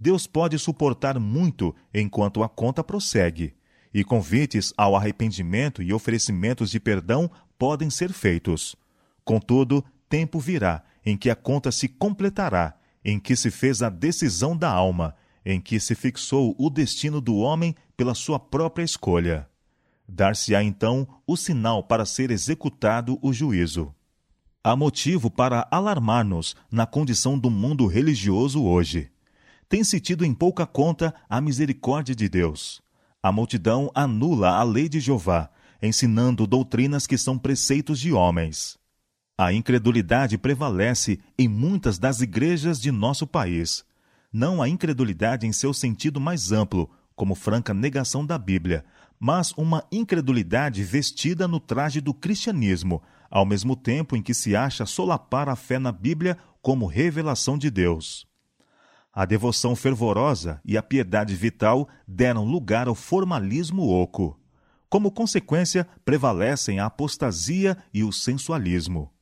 Deus 0.00 0.26
pode 0.26 0.58
suportar 0.58 1.20
muito 1.20 1.76
enquanto 1.92 2.42
a 2.42 2.48
conta 2.48 2.82
prossegue, 2.82 3.54
e 3.92 4.02
convites 4.02 4.72
ao 4.74 4.96
arrependimento 4.96 5.82
e 5.82 5.92
oferecimentos 5.92 6.70
de 6.70 6.80
perdão 6.80 7.30
podem 7.58 7.90
ser 7.90 8.10
feitos. 8.12 8.74
Contudo, 9.22 9.84
tempo 10.08 10.40
virá 10.40 10.82
em 11.04 11.18
que 11.18 11.28
a 11.28 11.36
conta 11.36 11.70
se 11.70 11.86
completará, 11.86 12.74
em 13.04 13.20
que 13.20 13.36
se 13.36 13.50
fez 13.50 13.82
a 13.82 13.90
decisão 13.90 14.56
da 14.56 14.70
alma, 14.70 15.14
em 15.44 15.60
que 15.60 15.78
se 15.78 15.94
fixou 15.94 16.54
o 16.58 16.70
destino 16.70 17.20
do 17.20 17.36
homem 17.36 17.74
pela 17.96 18.14
sua 18.14 18.38
própria 18.38 18.84
escolha. 18.84 19.48
Dar-se-á 20.08 20.62
então 20.62 21.06
o 21.26 21.36
sinal 21.36 21.82
para 21.82 22.06
ser 22.06 22.30
executado 22.30 23.18
o 23.20 23.32
juízo. 23.32 23.94
Há 24.62 24.74
motivo 24.74 25.30
para 25.30 25.66
alarmar-nos 25.70 26.56
na 26.70 26.86
condição 26.86 27.38
do 27.38 27.50
mundo 27.50 27.86
religioso 27.86 28.62
hoje 28.62 29.10
tem-se 29.70 30.00
tido 30.00 30.24
em 30.24 30.34
pouca 30.34 30.66
conta 30.66 31.14
a 31.28 31.40
misericórdia 31.40 32.12
de 32.12 32.28
Deus. 32.28 32.82
A 33.22 33.30
multidão 33.30 33.88
anula 33.94 34.50
a 34.50 34.64
lei 34.64 34.88
de 34.88 34.98
Jeová, 34.98 35.48
ensinando 35.80 36.44
doutrinas 36.44 37.06
que 37.06 37.16
são 37.16 37.38
preceitos 37.38 38.00
de 38.00 38.12
homens. 38.12 38.76
A 39.38 39.52
incredulidade 39.52 40.36
prevalece 40.36 41.20
em 41.38 41.46
muitas 41.46 42.00
das 42.00 42.20
igrejas 42.20 42.80
de 42.80 42.90
nosso 42.90 43.28
país. 43.28 43.84
Não 44.32 44.60
a 44.60 44.68
incredulidade 44.68 45.46
em 45.46 45.52
seu 45.52 45.72
sentido 45.72 46.20
mais 46.20 46.50
amplo, 46.50 46.90
como 47.14 47.36
franca 47.36 47.72
negação 47.72 48.26
da 48.26 48.36
Bíblia, 48.36 48.84
mas 49.20 49.52
uma 49.52 49.84
incredulidade 49.92 50.82
vestida 50.82 51.46
no 51.46 51.60
traje 51.60 52.00
do 52.00 52.12
cristianismo, 52.12 53.00
ao 53.30 53.46
mesmo 53.46 53.76
tempo 53.76 54.16
em 54.16 54.22
que 54.22 54.34
se 54.34 54.56
acha 54.56 54.84
solapar 54.84 55.48
a 55.48 55.54
fé 55.54 55.78
na 55.78 55.92
Bíblia 55.92 56.36
como 56.60 56.86
revelação 56.86 57.56
de 57.56 57.70
Deus. 57.70 58.28
A 59.12 59.24
devoção 59.24 59.74
fervorosa 59.74 60.60
e 60.64 60.76
a 60.76 60.82
piedade 60.82 61.34
vital 61.34 61.88
deram 62.06 62.44
lugar 62.44 62.86
ao 62.86 62.94
formalismo 62.94 63.88
oco. 63.88 64.38
Como 64.88 65.10
consequência, 65.10 65.86
prevalecem 66.04 66.78
a 66.78 66.86
apostasia 66.86 67.76
e 67.92 68.04
o 68.04 68.12
sensualismo. 68.12 69.12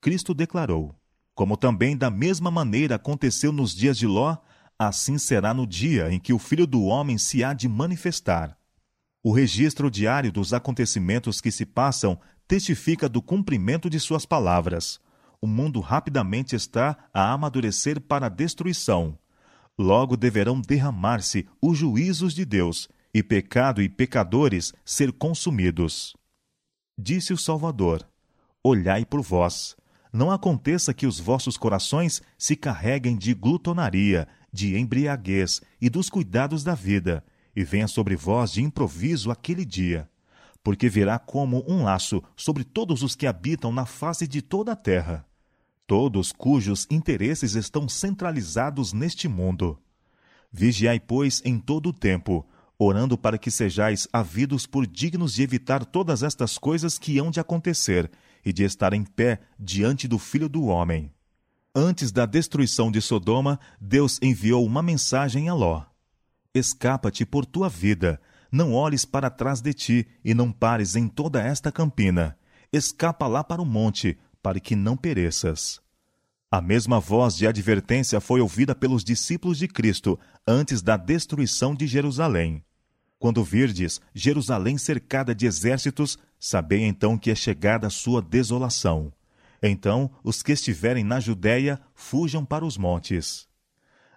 Cristo 0.00 0.32
declarou: 0.32 0.94
Como 1.34 1.58
também 1.58 1.94
da 1.94 2.10
mesma 2.10 2.50
maneira 2.50 2.94
aconteceu 2.94 3.52
nos 3.52 3.74
dias 3.74 3.98
de 3.98 4.06
Ló, 4.06 4.36
assim 4.78 5.18
será 5.18 5.52
no 5.52 5.66
dia 5.66 6.10
em 6.10 6.18
que 6.18 6.32
o 6.32 6.38
Filho 6.38 6.66
do 6.66 6.82
Homem 6.84 7.18
se 7.18 7.44
há 7.44 7.52
de 7.52 7.68
manifestar. 7.68 8.56
O 9.22 9.30
registro 9.30 9.90
diário 9.90 10.32
dos 10.32 10.54
acontecimentos 10.54 11.40
que 11.40 11.50
se 11.50 11.66
passam 11.66 12.18
testifica 12.48 13.08
do 13.08 13.20
cumprimento 13.20 13.90
de 13.90 14.00
suas 14.00 14.24
palavras. 14.24 15.00
o 15.40 15.46
mundo 15.46 15.78
rapidamente 15.80 16.56
está 16.56 16.96
a 17.12 17.30
amadurecer 17.30 18.00
para 18.00 18.26
a 18.26 18.30
destruição. 18.30 19.18
Logo 19.78 20.16
deverão 20.16 20.60
derramar-se 20.60 21.48
os 21.60 21.76
juízos 21.76 22.32
de 22.32 22.44
Deus, 22.44 22.88
e 23.12 23.22
pecado 23.22 23.82
e 23.82 23.88
pecadores 23.88 24.72
ser 24.84 25.12
consumidos. 25.12 26.14
Disse 26.96 27.32
o 27.32 27.36
Salvador: 27.36 28.08
Olhai 28.62 29.04
por 29.04 29.20
vós. 29.20 29.76
Não 30.12 30.30
aconteça 30.30 30.94
que 30.94 31.08
os 31.08 31.18
vossos 31.18 31.56
corações 31.56 32.22
se 32.38 32.54
carreguem 32.54 33.16
de 33.16 33.34
glutonaria, 33.34 34.28
de 34.52 34.78
embriaguez 34.78 35.60
e 35.80 35.90
dos 35.90 36.08
cuidados 36.08 36.62
da 36.62 36.74
vida, 36.74 37.24
e 37.54 37.64
venha 37.64 37.88
sobre 37.88 38.14
vós 38.14 38.52
de 38.52 38.62
improviso 38.62 39.32
aquele 39.32 39.64
dia. 39.64 40.08
Porque 40.62 40.88
virá 40.88 41.18
como 41.18 41.64
um 41.68 41.82
laço 41.82 42.22
sobre 42.36 42.62
todos 42.62 43.02
os 43.02 43.16
que 43.16 43.26
habitam 43.26 43.72
na 43.72 43.86
face 43.86 44.28
de 44.28 44.40
toda 44.40 44.70
a 44.72 44.76
terra 44.76 45.26
todos 45.86 46.32
cujos 46.32 46.86
interesses 46.90 47.54
estão 47.54 47.88
centralizados 47.88 48.92
neste 48.92 49.28
mundo. 49.28 49.78
Vigiai, 50.50 51.00
pois, 51.00 51.42
em 51.44 51.58
todo 51.58 51.88
o 51.88 51.92
tempo, 51.92 52.46
orando 52.78 53.16
para 53.16 53.38
que 53.38 53.50
sejais 53.50 54.08
havidos 54.12 54.66
por 54.66 54.86
dignos 54.86 55.34
de 55.34 55.42
evitar 55.42 55.84
todas 55.84 56.22
estas 56.22 56.58
coisas 56.58 56.98
que 56.98 57.18
hão 57.18 57.30
de 57.30 57.40
acontecer 57.40 58.10
e 58.44 58.52
de 58.52 58.62
estar 58.64 58.92
em 58.92 59.04
pé 59.04 59.40
diante 59.58 60.06
do 60.06 60.18
Filho 60.18 60.48
do 60.48 60.66
Homem. 60.66 61.12
Antes 61.74 62.12
da 62.12 62.24
destruição 62.24 62.90
de 62.90 63.00
Sodoma, 63.00 63.58
Deus 63.80 64.18
enviou 64.22 64.64
uma 64.64 64.82
mensagem 64.82 65.48
a 65.48 65.54
Ló: 65.54 65.82
Escapa-te 66.54 67.26
por 67.26 67.44
tua 67.44 67.68
vida, 67.68 68.20
não 68.50 68.72
olhes 68.72 69.04
para 69.04 69.28
trás 69.28 69.60
de 69.60 69.74
ti 69.74 70.06
e 70.24 70.34
não 70.34 70.52
pares 70.52 70.94
em 70.94 71.08
toda 71.08 71.42
esta 71.42 71.72
campina. 71.72 72.38
Escapa 72.72 73.26
lá 73.26 73.42
para 73.42 73.62
o 73.62 73.64
monte, 73.64 74.18
para 74.44 74.60
que 74.60 74.76
não 74.76 74.94
pereças. 74.94 75.80
A 76.50 76.60
mesma 76.60 77.00
voz 77.00 77.34
de 77.34 77.46
advertência 77.46 78.20
foi 78.20 78.42
ouvida 78.42 78.74
pelos 78.74 79.02
discípulos 79.02 79.56
de 79.56 79.66
Cristo 79.66 80.20
antes 80.46 80.82
da 80.82 80.98
destruição 80.98 81.74
de 81.74 81.86
Jerusalém. 81.86 82.62
Quando 83.18 83.42
virdes 83.42 84.02
Jerusalém 84.14 84.76
cercada 84.76 85.34
de 85.34 85.46
exércitos, 85.46 86.18
sabei 86.38 86.82
então 86.82 87.16
que 87.16 87.30
é 87.30 87.34
chegada 87.34 87.86
a 87.86 87.90
sua 87.90 88.20
desolação. 88.20 89.10
Então 89.62 90.10
os 90.22 90.42
que 90.42 90.52
estiverem 90.52 91.04
na 91.04 91.20
Judéia 91.20 91.80
fujam 91.94 92.44
para 92.44 92.66
os 92.66 92.76
montes. 92.76 93.48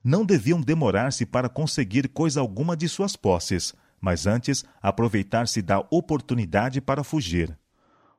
Não 0.04 0.26
deviam 0.26 0.60
demorar-se 0.60 1.26
para 1.26 1.48
conseguir 1.48 2.10
coisa 2.10 2.42
alguma 2.42 2.76
de 2.76 2.90
suas 2.90 3.16
posses, 3.16 3.74
mas 4.02 4.28
antes 4.28 4.66
aproveitar-se 4.82 5.62
da 5.62 5.80
oportunidade 5.90 6.82
para 6.82 7.02
fugir. 7.02 7.58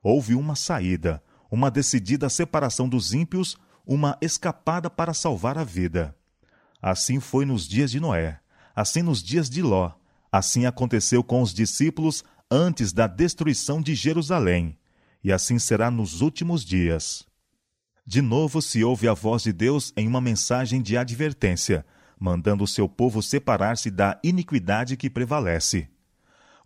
Houve 0.01 0.33
uma 0.33 0.55
saída, 0.55 1.21
uma 1.51 1.71
decidida 1.71 2.29
separação 2.29 2.87
dos 2.87 3.13
ímpios, 3.13 3.57
uma 3.85 4.17
escapada 4.21 4.89
para 4.89 5.13
salvar 5.13 5.57
a 5.57 5.63
vida. 5.63 6.15
Assim 6.81 7.19
foi 7.19 7.45
nos 7.45 7.67
dias 7.67 7.91
de 7.91 7.99
Noé, 7.99 8.39
assim 8.75 9.01
nos 9.01 9.21
dias 9.21 9.49
de 9.49 9.61
Ló, 9.61 9.91
assim 10.31 10.65
aconteceu 10.65 11.23
com 11.23 11.41
os 11.41 11.53
discípulos 11.53 12.23
antes 12.49 12.93
da 12.93 13.07
destruição 13.07 13.81
de 13.81 13.93
Jerusalém, 13.95 14.77
e 15.23 15.31
assim 15.31 15.59
será 15.59 15.91
nos 15.91 16.21
últimos 16.21 16.63
dias. 16.63 17.25
De 18.05 18.21
novo 18.21 18.61
se 18.61 18.83
ouve 18.83 19.07
a 19.07 19.13
voz 19.13 19.43
de 19.43 19.53
Deus 19.53 19.93
em 19.95 20.07
uma 20.07 20.21
mensagem 20.21 20.81
de 20.81 20.97
advertência, 20.97 21.85
mandando 22.19 22.63
o 22.63 22.67
seu 22.67 22.87
povo 22.89 23.21
separar-se 23.21 23.91
da 23.91 24.19
iniquidade 24.23 24.97
que 24.97 25.09
prevalece. 25.09 25.87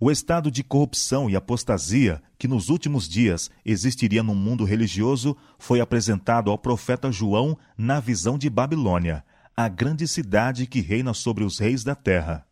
O 0.06 0.12
estado 0.12 0.52
de 0.52 0.66
corrupção 0.66 1.30
e 1.30 1.36
apostasia 1.38 2.22
que 2.38 2.46
nos 2.46 2.68
últimos 2.68 3.08
dias 3.08 3.50
existiria 3.64 4.22
no 4.22 4.36
mundo 4.36 4.66
religioso 4.66 5.34
foi 5.58 5.80
apresentado 5.80 6.52
ao 6.52 6.58
profeta 6.58 7.10
João 7.10 7.58
na 7.78 8.02
visão 8.02 8.38
de 8.38 8.50
Babilônia, 8.50 9.24
a 9.56 9.70
grande 9.70 10.06
cidade 10.06 10.68
que 10.68 10.82
reina 10.82 11.14
sobre 11.14 11.46
os 11.46 11.58
reis 11.58 11.86
da 11.86 11.96
terra. 11.96 12.46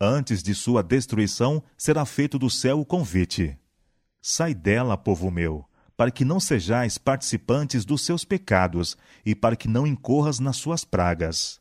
Antes 0.00 0.40
de 0.40 0.54
sua 0.54 0.84
destruição, 0.84 1.64
será 1.76 2.04
feito 2.04 2.38
do 2.38 2.48
céu 2.48 2.78
o 2.78 2.86
convite: 2.86 3.58
Sai 4.22 4.54
dela, 4.54 4.96
povo 4.96 5.32
meu, 5.32 5.64
para 5.96 6.12
que 6.12 6.24
não 6.24 6.38
sejais 6.38 6.96
participantes 6.96 7.84
dos 7.84 8.02
seus 8.02 8.24
pecados 8.24 8.96
e 9.26 9.34
para 9.34 9.56
que 9.56 9.66
não 9.66 9.84
incorras 9.84 10.38
nas 10.38 10.58
suas 10.58 10.84
pragas. 10.84 11.60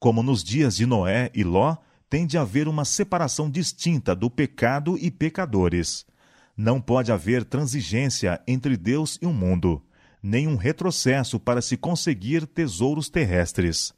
Como 0.00 0.22
nos 0.22 0.42
dias 0.42 0.74
de 0.74 0.86
Noé 0.86 1.30
e 1.34 1.44
Ló, 1.44 1.76
tem 2.14 2.28
de 2.28 2.38
haver 2.38 2.68
uma 2.68 2.84
separação 2.84 3.50
distinta 3.50 4.14
do 4.14 4.30
pecado 4.30 4.96
e 4.96 5.10
pecadores. 5.10 6.06
Não 6.56 6.80
pode 6.80 7.10
haver 7.10 7.44
transigência 7.44 8.40
entre 8.46 8.76
Deus 8.76 9.18
e 9.20 9.26
o 9.26 9.32
mundo, 9.32 9.82
nem 10.22 10.46
um 10.46 10.54
retrocesso 10.54 11.40
para 11.40 11.60
se 11.60 11.76
conseguir 11.76 12.46
tesouros 12.46 13.08
terrestres. 13.08 13.92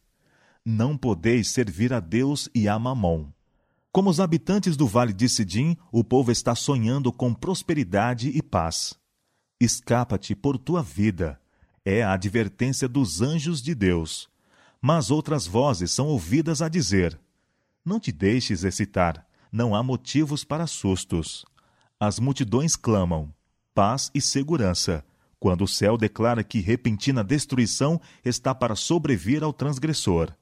Não 0.64 0.96
podeis 0.96 1.50
servir 1.50 1.92
a 1.92 2.00
Deus 2.00 2.48
e 2.55 2.66
a 2.66 2.79
Mamon. 2.79 3.26
Como 3.92 4.09
os 4.09 4.18
habitantes 4.18 4.79
do 4.79 4.87
vale 4.87 5.12
de 5.12 5.29
Sidim, 5.29 5.76
o 5.92 6.02
povo 6.02 6.33
está 6.33 6.55
sonhando 6.55 7.12
com 7.12 7.35
prosperidade 7.35 8.31
e 8.31 8.40
paz. 8.40 8.94
Escapa-te 9.61 10.35
por 10.35 10.57
tua 10.57 10.83
vida. 10.83 11.38
É 11.85 12.02
a 12.02 12.14
advertência 12.14 12.88
dos 12.88 13.20
anjos 13.20 13.61
de 13.61 13.74
Deus. 13.74 14.26
Mas 14.81 15.11
outras 15.11 15.46
vozes 15.46 15.92
são 15.92 16.07
ouvidas 16.07 16.62
a 16.62 16.68
dizer: 16.70 17.20
não 17.87 18.01
te 18.01 18.11
deixes 18.11 18.64
excitar, 18.64 19.25
não 19.53 19.75
há 19.75 19.83
motivos 19.83 20.42
para 20.42 20.66
sustos. 20.66 21.46
As 22.01 22.18
multidões 22.18 22.75
clamam 22.75 23.33
paz 23.72 24.11
e 24.14 24.20
segurança, 24.20 25.05
quando 25.38 25.62
o 25.62 25.68
céu 25.68 25.96
declara 25.96 26.42
que 26.42 26.61
repentina 26.61 27.22
destruição 27.22 28.01
está 28.25 28.55
para 28.55 28.75
sobrevir 28.75 29.44
ao 29.44 29.53
transgressor. 29.53 30.35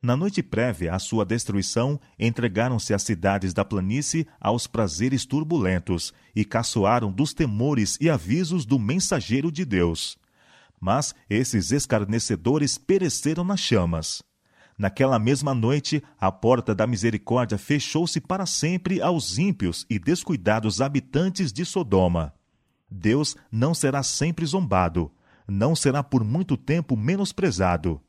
Na 0.00 0.16
noite 0.16 0.44
prévia 0.44 0.94
à 0.94 0.98
sua 1.00 1.24
destruição, 1.24 2.00
entregaram-se 2.16 2.94
as 2.94 3.02
cidades 3.02 3.52
da 3.52 3.64
planície 3.64 4.28
aos 4.40 4.68
prazeres 4.68 5.26
turbulentos 5.26 6.14
e 6.36 6.44
caçoaram 6.44 7.10
dos 7.10 7.34
temores 7.34 7.98
e 8.00 8.08
avisos 8.08 8.64
do 8.64 8.78
mensageiro 8.78 9.50
de 9.50 9.64
Deus. 9.64 10.16
Mas 10.80 11.16
esses 11.28 11.72
escarnecedores 11.72 12.78
pereceram 12.78 13.42
nas 13.42 13.58
chamas. 13.58 14.22
Naquela 14.78 15.18
mesma 15.18 15.52
noite, 15.52 16.00
a 16.20 16.30
porta 16.30 16.72
da 16.72 16.86
misericórdia 16.86 17.58
fechou-se 17.58 18.20
para 18.20 18.46
sempre 18.46 19.02
aos 19.02 19.36
ímpios 19.36 19.84
e 19.90 19.98
descuidados 19.98 20.80
habitantes 20.80 21.52
de 21.52 21.64
Sodoma. 21.64 22.32
Deus 22.88 23.36
não 23.50 23.74
será 23.74 24.04
sempre 24.04 24.46
zombado, 24.46 25.10
não 25.48 25.74
será 25.74 26.04
por 26.04 26.22
muito 26.22 26.56
tempo 26.56 26.96
menosprezado. 26.96 28.00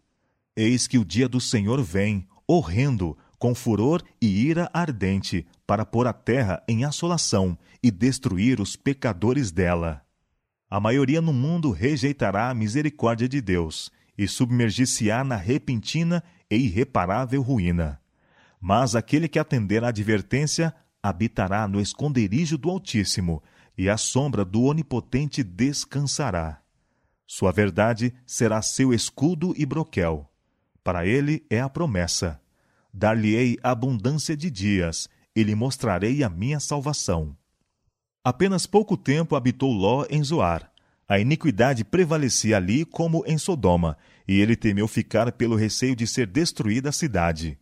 Eis 0.56 0.86
que 0.86 1.00
o 1.00 1.06
dia 1.06 1.28
do 1.28 1.42
Senhor 1.42 1.82
vem, 1.82 2.28
horrendo, 2.46 3.18
com 3.40 3.56
furor 3.56 4.04
e 4.22 4.28
ira 4.28 4.70
ardente, 4.72 5.48
para 5.66 5.86
pôr 5.86 6.06
a 6.06 6.14
terra 6.14 6.62
em 6.68 6.86
assolação 6.86 7.58
e 7.82 7.90
destruir 7.90 8.60
os 8.60 8.76
pecadores 8.76 9.50
dela. 9.50 10.04
A 10.70 10.80
maioria 10.80 11.20
no 11.20 11.34
mundo 11.34 11.72
rejeitará 11.72 12.50
a 12.50 12.54
misericórdia 12.54 13.28
de 13.28 13.42
Deus 13.42 13.90
e 14.16 14.28
submergir-se-á 14.28 15.24
na 15.24 15.38
repentina 15.38 16.24
e 16.50 16.56
irreparável 16.56 17.42
ruína. 17.42 18.00
Mas 18.60 18.96
aquele 18.96 19.28
que 19.28 19.40
atender 19.40 19.84
à 19.84 19.90
advertência 19.90 20.74
habitará 21.02 21.68
no 21.68 21.80
esconderijo 21.80 22.58
do 22.58 22.70
Altíssimo, 22.70 23.42
e 23.78 23.90
à 23.90 23.96
sombra 23.96 24.44
do 24.44 24.64
Onipotente 24.64 25.42
descansará. 25.42 26.62
Sua 27.26 27.52
verdade 27.52 28.14
será 28.26 28.62
seu 28.62 28.94
escudo 28.94 29.54
e 29.58 29.66
broquel. 29.66 30.30
Para 30.84 31.06
ele 31.06 31.46
é 31.50 31.62
a 31.62 31.70
promessa: 31.70 32.42
Dar-lhe-ei 32.94 33.58
abundância 33.64 34.36
de 34.36 34.50
dias, 34.50 35.08
e 35.36 35.44
lhe 35.44 35.56
mostrarei 35.56 36.24
a 36.24 36.30
minha 36.30 36.60
salvação. 36.60 37.38
Apenas 38.24 38.66
pouco 38.66 38.98
tempo 38.98 39.36
habitou 39.36 39.72
Ló 39.72 40.06
em 40.10 40.22
Zoar, 40.22 40.70
a 41.10 41.18
iniquidade 41.18 41.84
prevalecia 41.84 42.58
ali 42.58 42.86
como 42.86 43.24
em 43.26 43.36
Sodoma, 43.36 43.98
e 44.30 44.40
ele 44.40 44.56
temeu 44.56 44.88
ficar 44.88 45.32
pelo 45.32 45.56
receio 45.56 45.96
de 45.96 46.06
ser 46.06 46.28
destruída 46.28 46.90
a 46.90 46.92
cidade. 46.92 47.58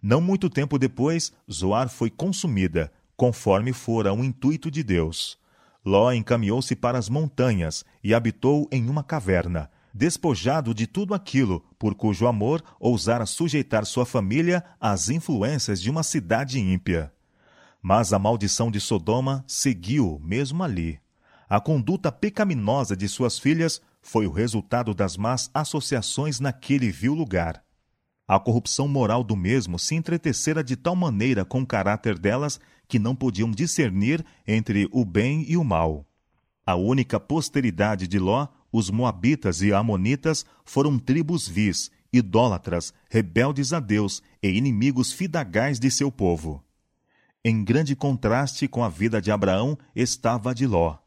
Não 0.00 0.20
muito 0.20 0.48
tempo 0.48 0.78
depois, 0.78 1.32
Zoar 1.50 1.88
foi 1.88 2.08
consumida, 2.08 2.92
conforme 3.16 3.72
fora 3.72 4.12
um 4.12 4.22
intuito 4.22 4.70
de 4.70 4.84
Deus. 4.84 5.36
Ló 5.84 6.12
encaminhou-se 6.12 6.76
para 6.76 6.96
as 6.96 7.08
montanhas 7.08 7.84
e 8.00 8.14
habitou 8.14 8.68
em 8.70 8.88
uma 8.88 9.02
caverna, 9.02 9.68
despojado 9.92 10.72
de 10.72 10.86
tudo 10.86 11.14
aquilo 11.14 11.64
por 11.76 11.96
cujo 11.96 12.28
amor 12.28 12.62
ousara 12.78 13.26
sujeitar 13.26 13.84
sua 13.84 14.06
família 14.06 14.64
às 14.80 15.08
influências 15.08 15.82
de 15.82 15.90
uma 15.90 16.04
cidade 16.04 16.60
ímpia. 16.60 17.12
Mas 17.82 18.12
a 18.12 18.20
maldição 18.20 18.70
de 18.70 18.78
Sodoma 18.78 19.44
seguiu 19.48 20.20
mesmo 20.22 20.62
ali. 20.62 21.00
A 21.48 21.60
conduta 21.60 22.12
pecaminosa 22.12 22.96
de 22.96 23.08
suas 23.08 23.36
filhas 23.36 23.82
foi 24.04 24.26
o 24.26 24.30
resultado 24.30 24.94
das 24.94 25.16
más 25.16 25.50
associações 25.54 26.38
naquele 26.38 26.90
vil 26.90 27.14
lugar. 27.14 27.64
A 28.28 28.38
corrupção 28.38 28.86
moral 28.86 29.24
do 29.24 29.34
mesmo 29.34 29.78
se 29.78 29.94
entretecera 29.94 30.62
de 30.62 30.76
tal 30.76 30.94
maneira 30.94 31.42
com 31.42 31.62
o 31.62 31.66
caráter 31.66 32.18
delas 32.18 32.60
que 32.86 32.98
não 32.98 33.16
podiam 33.16 33.50
discernir 33.50 34.24
entre 34.46 34.86
o 34.92 35.06
bem 35.06 35.46
e 35.48 35.56
o 35.56 35.64
mal. 35.64 36.06
A 36.66 36.76
única 36.76 37.18
posteridade 37.18 38.06
de 38.06 38.18
Ló, 38.18 38.46
os 38.70 38.90
Moabitas 38.90 39.62
e 39.62 39.72
Amonitas 39.72 40.44
foram 40.66 40.98
tribos 40.98 41.48
vis, 41.48 41.90
idólatras, 42.12 42.92
rebeldes 43.08 43.72
a 43.72 43.80
Deus 43.80 44.22
e 44.42 44.48
inimigos 44.48 45.12
fidagais 45.12 45.80
de 45.80 45.90
seu 45.90 46.12
povo. 46.12 46.62
Em 47.42 47.64
grande 47.64 47.96
contraste 47.96 48.68
com 48.68 48.84
a 48.84 48.88
vida 48.88 49.20
de 49.20 49.30
Abraão 49.30 49.78
estava 49.96 50.54
de 50.54 50.66
Ló. 50.66 50.98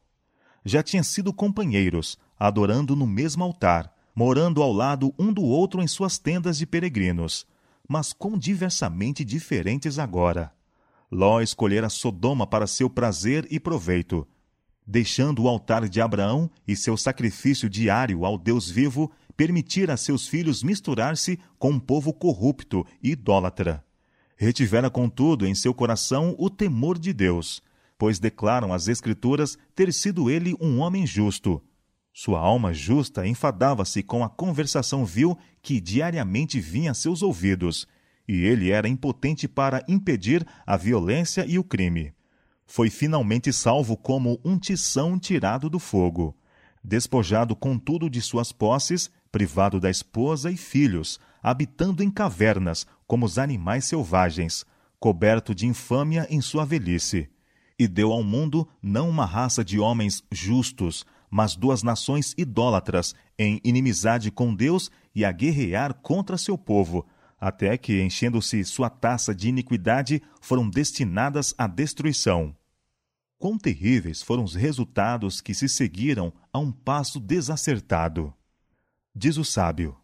Já 0.64 0.82
tinham 0.82 1.04
sido 1.04 1.32
companheiros, 1.32 2.18
adorando 2.38 2.94
no 2.94 3.06
mesmo 3.06 3.42
altar, 3.42 3.92
morando 4.14 4.62
ao 4.62 4.72
lado 4.72 5.14
um 5.18 5.32
do 5.32 5.42
outro 5.42 5.82
em 5.82 5.86
suas 5.86 6.18
tendas 6.18 6.58
de 6.58 6.66
peregrinos, 6.66 7.46
mas 7.88 8.12
quão 8.12 8.38
diversamente 8.38 9.24
diferentes 9.24 9.98
agora. 9.98 10.52
Ló 11.10 11.40
escolhera 11.40 11.88
Sodoma 11.88 12.46
para 12.46 12.66
seu 12.66 12.90
prazer 12.90 13.46
e 13.50 13.58
proveito, 13.58 14.26
deixando 14.86 15.42
o 15.42 15.48
altar 15.48 15.88
de 15.88 16.00
Abraão 16.00 16.50
e 16.66 16.74
seu 16.74 16.96
sacrifício 16.96 17.68
diário 17.68 18.24
ao 18.24 18.38
Deus 18.38 18.70
vivo, 18.70 19.10
permitir 19.36 19.90
a 19.90 19.96
seus 19.96 20.26
filhos 20.26 20.62
misturar-se 20.62 21.38
com 21.58 21.70
um 21.70 21.80
povo 21.80 22.12
corrupto 22.12 22.86
e 23.02 23.10
idólatra. 23.10 23.84
Retivera, 24.36 24.88
contudo, 24.88 25.46
em 25.46 25.54
seu 25.54 25.74
coração 25.74 26.34
o 26.38 26.48
temor 26.48 26.98
de 26.98 27.12
Deus, 27.12 27.62
pois 27.98 28.18
declaram 28.18 28.72
as 28.72 28.88
Escrituras 28.88 29.58
ter 29.74 29.92
sido 29.92 30.30
ele 30.30 30.56
um 30.60 30.78
homem 30.80 31.06
justo, 31.06 31.62
sua 32.20 32.40
alma 32.40 32.74
justa 32.74 33.24
enfadava-se 33.28 34.02
com 34.02 34.24
a 34.24 34.28
conversação 34.28 35.04
vil 35.04 35.38
que 35.62 35.80
diariamente 35.80 36.58
vinha 36.58 36.90
a 36.90 36.94
seus 36.94 37.22
ouvidos, 37.22 37.86
e 38.26 38.44
ele 38.44 38.72
era 38.72 38.88
impotente 38.88 39.46
para 39.46 39.84
impedir 39.86 40.44
a 40.66 40.76
violência 40.76 41.46
e 41.46 41.60
o 41.60 41.62
crime. 41.62 42.12
Foi 42.66 42.90
finalmente 42.90 43.52
salvo 43.52 43.96
como 43.96 44.40
um 44.44 44.58
tição 44.58 45.16
tirado 45.16 45.70
do 45.70 45.78
fogo. 45.78 46.36
Despojado 46.82 47.54
contudo 47.54 48.10
de 48.10 48.20
suas 48.20 48.50
posses, 48.50 49.08
privado 49.30 49.78
da 49.78 49.88
esposa 49.88 50.50
e 50.50 50.56
filhos, 50.56 51.20
habitando 51.40 52.02
em 52.02 52.10
cavernas 52.10 52.84
como 53.06 53.26
os 53.26 53.38
animais 53.38 53.84
selvagens, 53.84 54.66
coberto 54.98 55.54
de 55.54 55.68
infâmia 55.68 56.26
em 56.28 56.40
sua 56.40 56.64
velhice. 56.64 57.30
E 57.78 57.86
deu 57.86 58.10
ao 58.10 58.24
mundo 58.24 58.68
não 58.82 59.08
uma 59.08 59.24
raça 59.24 59.64
de 59.64 59.78
homens 59.78 60.20
justos, 60.32 61.06
mas 61.30 61.54
duas 61.54 61.82
nações 61.82 62.34
idólatras, 62.36 63.14
em 63.38 63.60
inimizade 63.64 64.30
com 64.30 64.54
Deus 64.54 64.90
e 65.14 65.24
a 65.24 65.32
guerrear 65.32 65.94
contra 65.94 66.38
seu 66.38 66.56
povo, 66.56 67.06
até 67.40 67.76
que, 67.76 68.02
enchendo-se 68.02 68.64
sua 68.64 68.90
taça 68.90 69.34
de 69.34 69.48
iniquidade, 69.48 70.22
foram 70.40 70.68
destinadas 70.68 71.54
à 71.56 71.66
destruição. 71.66 72.54
Quão 73.38 73.56
terríveis 73.56 74.20
foram 74.20 74.42
os 74.42 74.54
resultados 74.54 75.40
que 75.40 75.54
se 75.54 75.68
seguiram 75.68 76.32
a 76.52 76.58
um 76.58 76.72
passo 76.72 77.20
desacertado. 77.20 78.34
Diz 79.14 79.36
o 79.36 79.44
sábio: 79.44 79.96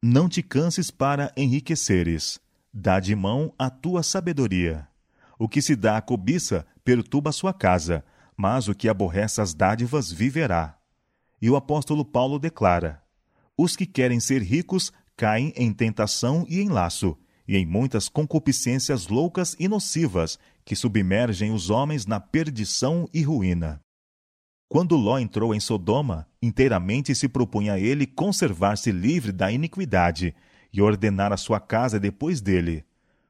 Não 0.00 0.28
te 0.28 0.42
canses 0.42 0.90
para 0.90 1.32
enriqueceres, 1.36 2.38
dá 2.72 3.00
de 3.00 3.16
mão 3.16 3.52
a 3.58 3.68
tua 3.68 4.04
sabedoria. 4.04 4.86
O 5.38 5.48
que 5.48 5.60
se 5.60 5.74
dá 5.74 5.96
à 5.96 6.00
cobiça 6.00 6.64
perturba 6.84 7.32
sua 7.32 7.52
casa, 7.52 8.04
mas 8.38 8.68
o 8.68 8.74
que 8.74 8.88
aborrece 8.88 9.40
as 9.40 9.52
dádivas 9.52 10.12
viverá. 10.12 10.78
E 11.42 11.50
o 11.50 11.56
apóstolo 11.56 12.04
Paulo 12.04 12.38
declara: 12.38 13.02
Os 13.56 13.74
que 13.74 13.84
querem 13.84 14.20
ser 14.20 14.42
ricos 14.42 14.92
caem 15.16 15.52
em 15.56 15.72
tentação 15.72 16.46
e 16.48 16.60
em 16.60 16.68
laço, 16.68 17.18
e 17.48 17.56
em 17.56 17.66
muitas 17.66 18.08
concupiscências 18.08 19.08
loucas 19.08 19.56
e 19.58 19.66
nocivas 19.66 20.38
que 20.64 20.76
submergem 20.76 21.50
os 21.50 21.68
homens 21.68 22.06
na 22.06 22.20
perdição 22.20 23.08
e 23.12 23.22
ruína. 23.22 23.80
Quando 24.68 24.96
Ló 24.96 25.18
entrou 25.18 25.52
em 25.52 25.58
Sodoma, 25.58 26.28
inteiramente 26.40 27.14
se 27.14 27.26
propunha 27.26 27.78
ele 27.78 28.06
conservar-se 28.06 28.92
livre 28.92 29.32
da 29.32 29.50
iniquidade 29.50 30.34
e 30.72 30.80
ordenar 30.80 31.32
a 31.32 31.38
sua 31.38 31.58
casa 31.58 31.98
depois 31.98 32.40
dele. 32.40 32.84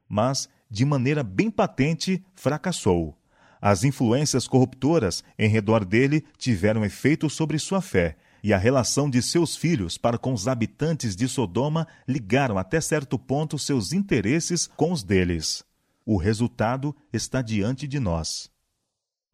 Mas, 0.08 0.48
de 0.68 0.84
maneira 0.84 1.22
bem 1.22 1.48
patente, 1.50 2.22
fracassou 2.34 3.17
as 3.60 3.84
influências 3.84 4.46
corruptoras 4.46 5.24
em 5.38 5.48
redor 5.48 5.84
dele 5.84 6.24
tiveram 6.36 6.84
efeito 6.84 7.28
sobre 7.28 7.58
sua 7.58 7.80
fé, 7.80 8.16
e 8.42 8.52
a 8.52 8.58
relação 8.58 9.10
de 9.10 9.20
seus 9.20 9.56
filhos 9.56 9.98
para 9.98 10.16
com 10.16 10.32
os 10.32 10.46
habitantes 10.46 11.16
de 11.16 11.26
Sodoma 11.28 11.86
ligaram 12.06 12.56
até 12.56 12.80
certo 12.80 13.18
ponto 13.18 13.58
seus 13.58 13.92
interesses 13.92 14.68
com 14.76 14.92
os 14.92 15.02
deles. 15.02 15.64
O 16.06 16.16
resultado 16.16 16.94
está 17.12 17.42
diante 17.42 17.86
de 17.86 17.98
nós. 17.98 18.50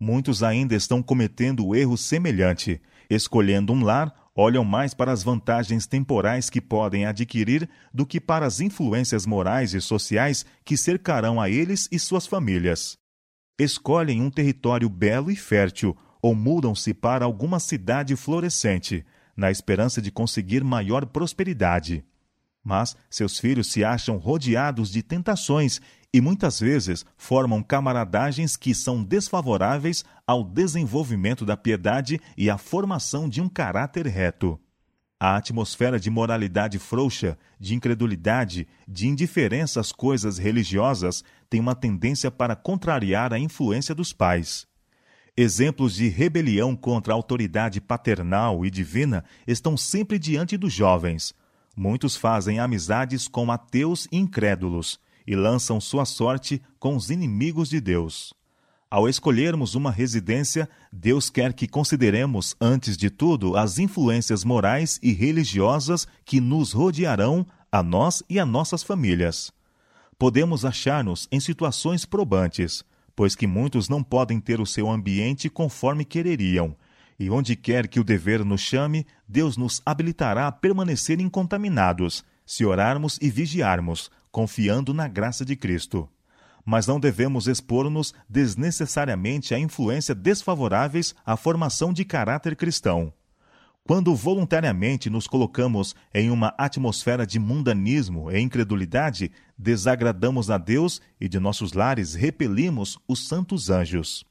Muitos 0.01 0.43
ainda 0.43 0.75
estão 0.75 1.03
cometendo 1.03 1.67
o 1.67 1.75
erro 1.75 1.97
semelhante. 1.97 2.81
Escolhendo 3.09 3.73
um 3.73 3.85
lar, 3.85 4.13
olham 4.35 4.65
mais 4.65 4.93
para 4.93 5.13
as 5.13 5.23
vantagens 5.23 5.87
temporais 5.87 6.51
que 6.51 6.61
podem 6.61 7.07
adquirir 7.07 7.69
do 7.93 8.05
que 8.05 8.21
para 8.21 8.47
as 8.47 8.59
influências 8.59 9.25
morais 9.25 9.73
e 9.75 9.81
sociais 9.81 10.45
que 10.65 10.77
cercarão 10.77 11.41
a 11.41 11.49
eles 11.49 11.89
e 11.93 11.99
suas 11.99 12.27
famílias 12.27 12.99
escolhem 13.59 14.21
um 14.21 14.31
território 14.31 14.89
belo 14.89 15.31
e 15.31 15.37
fértil 15.37 15.97
ou 16.21 16.35
mudam-se 16.35 16.95
para 16.95 17.25
alguma 17.25 17.61
cidade 17.61 18.17
florescente, 18.17 19.05
na 19.37 19.51
esperança 19.51 20.01
de 20.01 20.11
conseguir 20.11 20.65
maior 20.65 21.05
prosperidade. 21.07 22.05
Mas 22.63 22.97
seus 23.11 23.39
filhos 23.39 23.71
se 23.71 23.85
acham 23.85 24.17
rodeados 24.17 24.91
de 24.91 25.03
tentações 25.03 25.81
e 26.13 26.21
muitas 26.21 26.61
vezes 26.61 27.05
formam 27.17 27.63
camaradagens 27.63 28.57
que 28.57 28.75
são 28.75 29.03
desfavoráveis 29.03 30.05
ao 30.27 30.43
desenvolvimento 30.43 31.45
da 31.45 31.57
piedade 31.57 32.21
e 32.39 32.49
à 32.49 32.57
formação 32.57 33.29
de 33.29 33.43
um 33.43 33.49
caráter 33.49 34.07
reto. 34.07 34.59
A 35.19 35.37
atmosfera 35.37 35.99
de 35.99 36.11
moralidade 36.11 36.79
frouxa, 36.79 37.39
de 37.59 37.75
incredulidade, 37.75 38.67
de 38.87 39.07
indiferença 39.07 39.81
às 39.81 39.93
coisas 39.93 40.39
religiosas 40.39 41.23
tem 41.49 41.61
uma 41.61 41.75
tendência 41.75 42.31
para 42.31 42.57
contrariar 42.57 43.33
a 43.33 43.39
influência 43.39 43.95
dos 43.95 44.13
pais. 44.13 44.67
Exemplos 45.37 45.95
de 45.95 46.09
rebelião 46.09 46.77
contra 46.77 47.13
a 47.13 47.17
autoridade 47.17 47.81
paternal 47.81 48.65
e 48.65 48.71
divina 48.71 49.25
estão 49.47 49.77
sempre 49.77 50.19
diante 50.19 50.57
dos 50.57 50.73
jovens. 50.73 51.35
Muitos 51.77 52.17
fazem 52.17 52.61
amizades 52.61 53.27
com 53.27 53.51
ateus 53.51 54.07
incrédulos 54.13 55.01
e 55.27 55.35
lançam 55.35 55.81
sua 55.81 56.05
sorte 56.05 56.63
com 56.79 56.95
os 56.95 57.11
inimigos 57.11 57.69
de 57.69 57.81
Deus. 57.81 58.33
Ao 58.95 59.09
escolhermos 59.09 59.75
uma 59.75 59.91
residência, 59.91 60.69
Deus 60.93 61.29
quer 61.29 61.53
que 61.53 61.67
consideremos, 61.67 62.55
antes 62.61 62.97
de 62.97 63.11
tudo, 63.11 63.57
as 63.57 63.81
influências 63.81 64.45
morais 64.45 65.01
e 65.03 65.13
religiosas 65.13 66.07
que 66.25 66.41
nos 66.41 66.71
rodearão, 66.71 67.45
a 67.73 67.83
nós 67.83 68.23
e 68.31 68.39
a 68.39 68.47
nossas 68.47 68.85
famílias. 68.85 69.53
Podemos 70.17 70.65
achar-nos 70.65 71.27
em 71.33 71.41
situações 71.41 72.05
probantes, 72.05 72.85
pois 73.17 73.35
que 73.35 73.49
muitos 73.49 73.89
não 73.89 74.01
podem 74.01 74.39
ter 74.39 74.61
o 74.61 74.67
seu 74.67 74.89
ambiente 74.89 75.51
conforme 75.51 76.05
quereriam, 76.05 76.77
e 77.19 77.29
onde 77.29 77.57
quer 77.57 77.89
que 77.89 77.99
o 77.99 78.05
dever 78.05 78.45
nos 78.45 78.61
chame, 78.61 79.05
Deus 79.27 79.57
nos 79.57 79.83
habilitará 79.85 80.47
a 80.47 80.53
permanecer 80.53 81.19
incontaminados, 81.21 82.25
se 82.47 82.65
orarmos 82.65 83.19
e 83.21 83.29
vigiarmos, 83.29 84.09
confiando 84.31 84.95
na 84.95 85.09
graça 85.09 85.45
de 85.45 85.57
Cristo 85.57 86.09
mas 86.65 86.87
não 86.87 86.99
devemos 86.99 87.47
expor-nos 87.47 88.15
desnecessariamente 88.29 89.55
a 89.55 89.59
influências 89.59 90.17
desfavoráveis 90.17 91.15
à 91.25 91.37
formação 91.37 91.93
de 91.93 92.05
caráter 92.05 92.57
cristão. 92.57 93.13
Quando 93.87 94.15
voluntariamente 94.15 95.11
nos 95.11 95.27
colocamos 95.27 95.95
em 96.15 96.31
uma 96.31 96.55
atmosfera 96.57 97.27
de 97.27 97.39
mundanismo 97.39 98.31
e 98.31 98.41
incredulidade, 98.41 99.31
desagradamos 99.59 100.51
a 100.51 100.57
Deus 100.57 101.03
e 101.21 101.29
de 101.29 101.39
nossos 101.39 101.75
lares 101.75 102.15
repelimos 102.15 102.99
os 103.07 103.29
santos 103.29 103.69
anjos. 103.69 104.25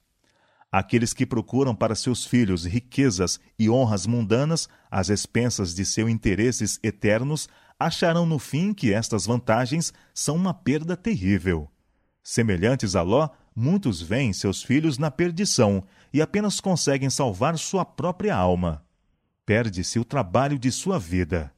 Aqueles 0.72 1.14
que 1.14 1.24
procuram 1.24 1.76
para 1.76 1.94
seus 1.94 2.26
filhos 2.26 2.66
riquezas 2.66 3.40
e 3.60 3.70
honras 3.70 4.08
mundanas 4.08 4.68
às 4.90 5.10
expensas 5.10 5.76
de 5.76 5.86
seus 5.86 6.10
interesses 6.10 6.80
eternos 6.82 7.48
acharão 7.80 8.26
no 8.26 8.40
fim 8.40 8.74
que 8.74 8.92
estas 8.92 9.28
vantagens 9.28 9.94
são 10.16 10.36
uma 10.36 10.52
perda 10.52 10.98
terrível. 10.98 11.70
Semelhantes 12.24 12.96
a 12.96 13.02
Ló, 13.02 13.30
muitos 13.54 14.02
veem 14.02 14.32
seus 14.32 14.64
filhos 14.64 14.98
na 14.98 15.12
perdição 15.12 15.84
e 16.14 16.22
apenas 16.22 16.62
conseguem 16.62 17.10
salvar 17.10 17.58
sua 17.58 17.84
própria 17.84 18.34
alma. 18.34 18.82
Perde-se 19.46 20.00
o 20.00 20.06
trabalho 20.06 20.58
de 20.58 20.72
sua 20.72 20.98
vida. 20.98 21.54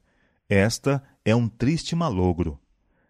Esta 0.48 1.02
é 1.24 1.34
um 1.36 1.48
triste 1.48 1.94
malogro. 1.94 2.58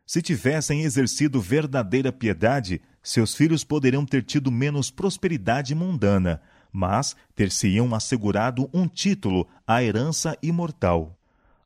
Se 0.06 0.20
tivessem 0.20 0.82
exercido 0.82 1.40
verdadeira 1.40 2.12
piedade, 2.12 2.80
seus 3.02 3.34
filhos 3.34 3.64
poderiam 3.64 4.04
ter 4.04 4.22
tido 4.22 4.52
menos 4.52 4.90
prosperidade 4.90 5.74
mundana, 5.74 6.42
mas 6.70 7.16
ter-se-iam 7.34 7.94
assegurado 7.94 8.68
um 8.72 8.86
título 8.86 9.48
à 9.66 9.82
herança 9.82 10.36
imortal. 10.42 11.18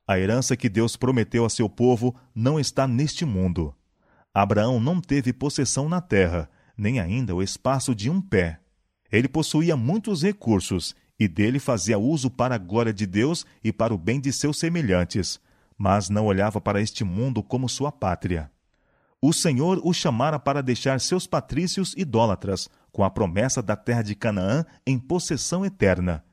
A 0.07 0.19
herança 0.19 0.57
que 0.57 0.69
Deus 0.69 0.97
prometeu 0.97 1.45
a 1.45 1.51
seu 1.51 1.69
povo 1.69 2.15
não 2.35 2.59
está 2.59 2.87
neste 2.87 3.25
mundo. 3.25 3.75
Abraão 4.33 4.79
não 4.79 5.01
teve 5.01 5.33
possessão 5.33 5.89
na 5.89 6.01
terra, 6.01 6.49
nem 6.77 7.01
ainda 7.01 7.35
o 7.35 7.43
espaço 7.43 7.95
de 7.95 8.09
um 8.09 8.21
pé. 8.21 8.61
Ele 9.11 9.29
possuía 9.29 9.77
muitos 9.77 10.23
recursos 10.23 10.95
e 11.19 11.27
dele 11.27 11.59
fazia 11.59 11.99
uso 11.99 12.31
para 12.31 12.55
a 12.55 12.59
glória 12.59 12.93
de 12.93 13.07
Deus 13.07 13.45
e 13.63 13.73
para 13.73 13.93
o 13.93 13.99
bem 13.99 14.21
de 14.21 14.33
seus 14.33 14.59
semelhantes, 14.59 15.41
mas 15.77 16.09
não 16.09 16.27
olhava 16.27 16.61
para 16.61 16.81
este 16.81 17.03
mundo 17.03 17.43
como 17.43 17.69
sua 17.69 17.91
pátria. 17.91 18.51
O 19.21 19.33
Senhor 19.33 19.81
o 19.85 19.93
chamara 19.93 20.39
para 20.39 20.63
deixar 20.63 21.01
seus 21.01 21.27
patrícios 21.27 21.93
idólatras, 21.97 22.69
com 22.93 23.05
a 23.05 23.11
promessa 23.11 23.61
da 23.61 23.77
terra 23.77 24.03
de 24.03 24.15
Canaã 24.15 24.65
em 24.87 24.99
possessão 24.99 25.67
eterna. 25.67 26.25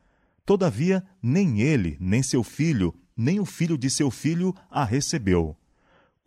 Todavia, 0.45 1.03
nem 1.21 1.61
ele, 1.61 1.97
nem 1.99 2.23
seu 2.23 2.43
filho, 2.43 2.95
nem 3.15 3.39
o 3.39 3.45
filho 3.45 3.77
de 3.77 3.89
seu 3.89 4.09
filho 4.11 4.53
a 4.69 4.85
recebeu. 4.85 5.56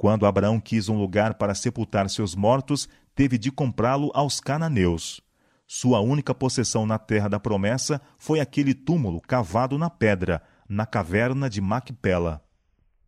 Quando 0.00 0.24
Abraão 0.24 0.58
quis 0.58 0.88
um 0.88 0.98
lugar 0.98 1.34
para 1.34 1.54
sepultar 1.54 2.08
seus 2.08 2.34
mortos, 2.34 2.88
teve 3.14 3.36
de 3.36 3.52
comprá-lo 3.52 4.10
aos 4.14 4.40
cananeus. 4.40 5.20
Sua 5.66 6.00
única 6.00 6.34
possessão 6.34 6.86
na 6.86 6.98
terra 6.98 7.28
da 7.28 7.38
promessa 7.38 8.00
foi 8.16 8.40
aquele 8.40 8.72
túmulo 8.72 9.20
cavado 9.20 9.76
na 9.76 9.90
pedra, 9.90 10.42
na 10.66 10.86
caverna 10.86 11.50
de 11.50 11.60
Macpela. 11.60 12.42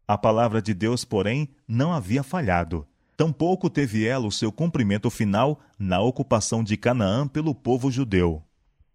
A 0.06 0.18
palavra 0.18 0.60
de 0.60 0.74
Deus, 0.74 1.02
porém, 1.02 1.48
não 1.66 1.94
havia 1.94 2.22
falhado. 2.22 2.86
Tampouco 3.16 3.70
teve 3.70 4.06
ela 4.06 4.26
o 4.26 4.30
seu 4.30 4.52
cumprimento 4.52 5.08
final 5.08 5.60
na 5.78 5.98
ocupação 5.98 6.62
de 6.62 6.76
Canaã 6.76 7.26
pelo 7.26 7.54
povo 7.54 7.90
judeu. 7.90 8.42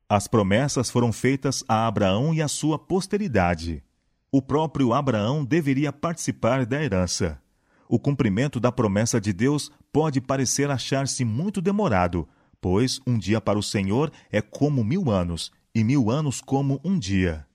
As 0.08 0.28
promessas 0.28 0.92
foram 0.92 1.12
feitas 1.12 1.64
a 1.68 1.88
Abraão 1.88 2.32
e 2.32 2.44
à 2.44 2.48
sua 2.48 2.78
posteridade. 2.78 3.84
O 4.32 4.40
próprio 4.40 4.94
Abraão 4.94 5.44
deveria 5.44 5.92
participar 5.92 6.64
da 6.64 6.80
herança. 6.80 7.42
O 7.90 8.00
cumprimento 8.00 8.60
da 8.60 8.72
promessa 8.72 9.20
de 9.20 9.32
Deus 9.32 9.72
pode 9.92 10.20
parecer 10.20 10.70
achar-se 10.70 11.24
muito 11.24 11.62
demorado, 11.62 12.28
Pois 12.60 13.00
um 13.06 13.18
dia 13.18 13.40
para 13.40 13.60
o 13.60 13.64
Senhor 13.64 14.12
é 14.32 14.42
como 14.42 14.84
mil 14.84 15.10
anos, 15.12 15.52
e 15.74 15.84
mil 15.84 16.10
anos 16.10 16.42
como 16.42 16.82
um 16.84 16.98
dia. 16.98 17.46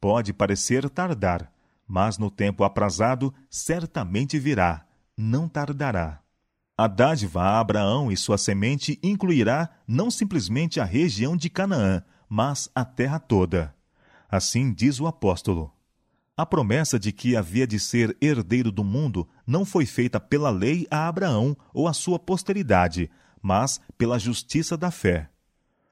Pode 0.00 0.32
parecer 0.32 0.88
tardar, 0.90 1.50
mas 1.86 2.18
no 2.18 2.30
tempo 2.30 2.62
aprazado 2.62 3.32
certamente 3.48 4.38
virá, 4.38 4.86
não 5.16 5.48
tardará. 5.48 6.20
A 6.76 6.86
dádiva 6.86 7.42
a 7.42 7.60
Abraão 7.60 8.10
e 8.10 8.16
sua 8.16 8.38
semente 8.38 8.98
incluirá 9.02 9.68
não 9.86 10.10
simplesmente 10.10 10.80
a 10.80 10.84
região 10.84 11.36
de 11.36 11.50
Canaã, 11.50 12.02
mas 12.28 12.70
a 12.74 12.84
terra 12.84 13.18
toda. 13.18 13.74
Assim 14.28 14.72
diz 14.72 15.00
o 15.00 15.06
apóstolo. 15.06 15.72
A 16.40 16.46
promessa 16.46 16.98
de 16.98 17.12
que 17.12 17.36
havia 17.36 17.66
de 17.66 17.78
ser 17.78 18.16
herdeiro 18.18 18.72
do 18.72 18.82
mundo 18.82 19.28
não 19.46 19.62
foi 19.62 19.84
feita 19.84 20.18
pela 20.18 20.48
lei 20.48 20.86
a 20.90 21.06
Abraão 21.06 21.54
ou 21.70 21.86
a 21.86 21.92
sua 21.92 22.18
posteridade, 22.18 23.10
mas 23.42 23.78
pela 23.98 24.18
justiça 24.18 24.74
da 24.74 24.90
fé. 24.90 25.28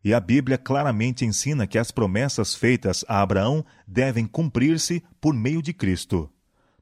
E 0.03 0.15
a 0.15 0.19
Bíblia 0.19 0.57
claramente 0.57 1.23
ensina 1.23 1.67
que 1.67 1.77
as 1.77 1.91
promessas 1.91 2.55
feitas 2.55 3.05
a 3.07 3.21
Abraão 3.21 3.63
devem 3.87 4.25
cumprir-se 4.25 5.03
por 5.21 5.35
meio 5.35 5.61
de 5.61 5.75
Cristo. 5.75 6.31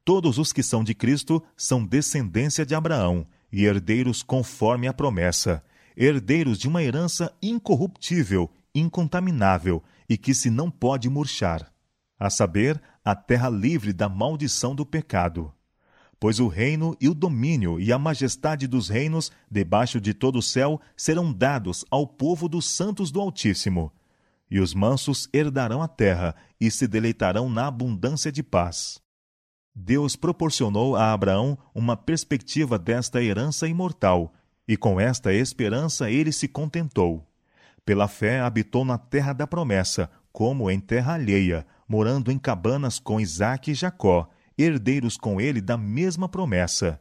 Todos 0.05 0.37
os 0.37 0.53
que 0.53 0.63
são 0.63 0.81
de 0.81 0.95
Cristo 0.95 1.43
são 1.57 1.85
descendência 1.85 2.65
de 2.65 2.73
Abraão 2.73 3.27
e 3.51 3.65
herdeiros 3.65 4.23
conforme 4.23 4.87
a 4.87 4.93
promessa, 4.93 5.61
herdeiros 5.97 6.57
de 6.57 6.69
uma 6.69 6.81
herança 6.81 7.35
incorruptível, 7.41 8.49
incontaminável 8.73 9.83
e 10.07 10.17
que 10.17 10.33
se 10.33 10.49
não 10.49 10.71
pode 10.71 11.09
murchar, 11.09 11.69
a 12.19 12.29
saber, 12.29 12.81
a 13.03 13.15
terra 13.15 13.49
livre 13.49 13.93
da 13.93 14.09
maldição 14.09 14.75
do 14.75 14.85
pecado 14.85 15.53
pois 16.19 16.39
o 16.39 16.47
reino 16.47 16.95
e 16.99 17.07
o 17.07 17.13
domínio 17.13 17.79
e 17.79 17.91
a 17.91 17.99
majestade 17.99 18.67
dos 18.67 18.89
reinos 18.89 19.31
debaixo 19.49 20.01
de 20.01 20.13
todo 20.13 20.39
o 20.39 20.41
céu 20.41 20.81
serão 20.95 21.31
dados 21.31 21.85
ao 21.91 22.07
povo 22.07 22.49
dos 22.49 22.67
santos 22.69 23.11
do 23.11 23.19
Altíssimo. 23.19 23.91
E 24.49 24.59
os 24.59 24.73
mansos 24.73 25.29
herdarão 25.33 25.81
a 25.81 25.87
terra 25.87 26.35
e 26.59 26.71
se 26.71 26.87
deleitarão 26.87 27.49
na 27.49 27.67
abundância 27.67 28.31
de 28.31 28.41
paz. 28.41 28.99
Deus 29.75 30.15
proporcionou 30.15 30.95
a 30.95 31.13
Abraão 31.13 31.57
uma 31.75 31.95
perspectiva 31.95 32.79
desta 32.79 33.21
herança 33.21 33.67
imortal, 33.67 34.33
e 34.67 34.75
com 34.75 34.99
esta 34.99 35.33
esperança 35.33 36.09
ele 36.09 36.31
se 36.31 36.47
contentou. 36.47 37.25
Pela 37.85 38.07
fé 38.07 38.39
habitou 38.39 38.83
na 38.83 38.97
terra 38.97 39.33
da 39.33 39.45
promessa, 39.45 40.09
como 40.31 40.71
em 40.71 40.79
terra 40.79 41.13
alheia, 41.13 41.65
morando 41.87 42.31
em 42.31 42.37
cabanas 42.37 42.99
com 42.99 43.19
Isaque 43.19 43.71
e 43.71 43.73
Jacó, 43.73 44.29
herdeiros 44.57 45.17
com 45.17 45.39
ele 45.39 45.61
da 45.61 45.77
mesma 45.77 46.27
promessa, 46.27 46.99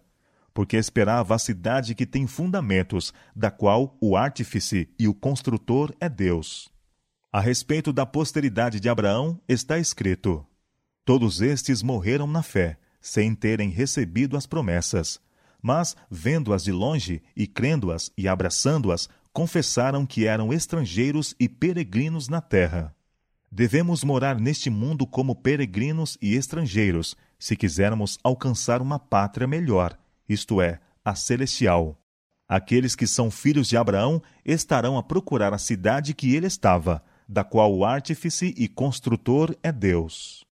porque 0.55 0.77
esperava 0.77 1.35
a 1.35 1.39
cidade 1.39 1.95
que 1.95 2.07
tem 2.07 2.27
fundamentos, 2.27 3.13
da 3.35 3.51
qual 3.51 3.97
o 4.01 4.17
artífice 4.17 4.89
e 4.99 5.07
o 5.07 5.15
construtor 5.15 5.95
é 6.01 6.09
Deus. 6.09 6.71
A 7.31 7.41
respeito 7.41 7.93
da 7.93 8.07
posteridade 8.07 8.81
de 8.81 8.89
Abraão 8.89 9.39
está 9.47 9.79
escrito: 9.79 10.47
Todos 11.05 11.43
estes 11.43 11.83
morreram 11.83 12.27
na 12.27 12.43
fé, 12.43 12.79
sem 12.99 13.35
terem 13.35 13.69
recebido 13.69 14.37
as 14.37 14.47
promessas, 14.47 15.21
mas, 15.61 15.95
vendo-as 16.11 16.65
de 16.65 16.73
longe 16.73 17.23
e 17.37 17.47
crendo-as 17.47 18.11
e 18.17 18.27
abraçando-as, 18.27 19.09
confessaram 19.33 20.07
que 20.07 20.27
eram 20.27 20.51
estrangeiros 20.51 21.35
e 21.39 21.49
peregrinos 21.49 22.29
na 22.29 22.41
terra. 22.41 22.96
Devemos 23.57 24.05
morar 24.05 24.39
neste 24.39 24.69
mundo 24.69 25.07
como 25.07 25.35
peregrinos 25.35 26.19
e 26.21 26.35
estrangeiros, 26.35 27.17
se 27.39 27.57
quisermos 27.57 28.19
alcançar 28.23 28.83
uma 28.83 28.99
pátria 28.99 29.47
melhor, 29.47 29.97
isto 30.29 30.61
é, 30.61 30.79
a 31.03 31.15
celestial. 31.15 31.99
Aqueles 32.47 32.95
que 32.95 33.07
são 33.07 33.31
filhos 33.31 33.67
de 33.67 33.75
Abraão 33.75 34.23
estarão 34.45 34.99
a 34.99 35.03
procurar 35.03 35.55
a 35.55 35.59
cidade 35.59 36.13
que 36.13 36.35
ele 36.35 36.47
estava, 36.47 37.03
da 37.27 37.43
qual 37.43 37.75
o 37.75 37.83
artífice 37.83 38.55
e 38.59 38.69
construtor 38.69 39.57
é 39.63 39.73
Deus. 39.73 40.46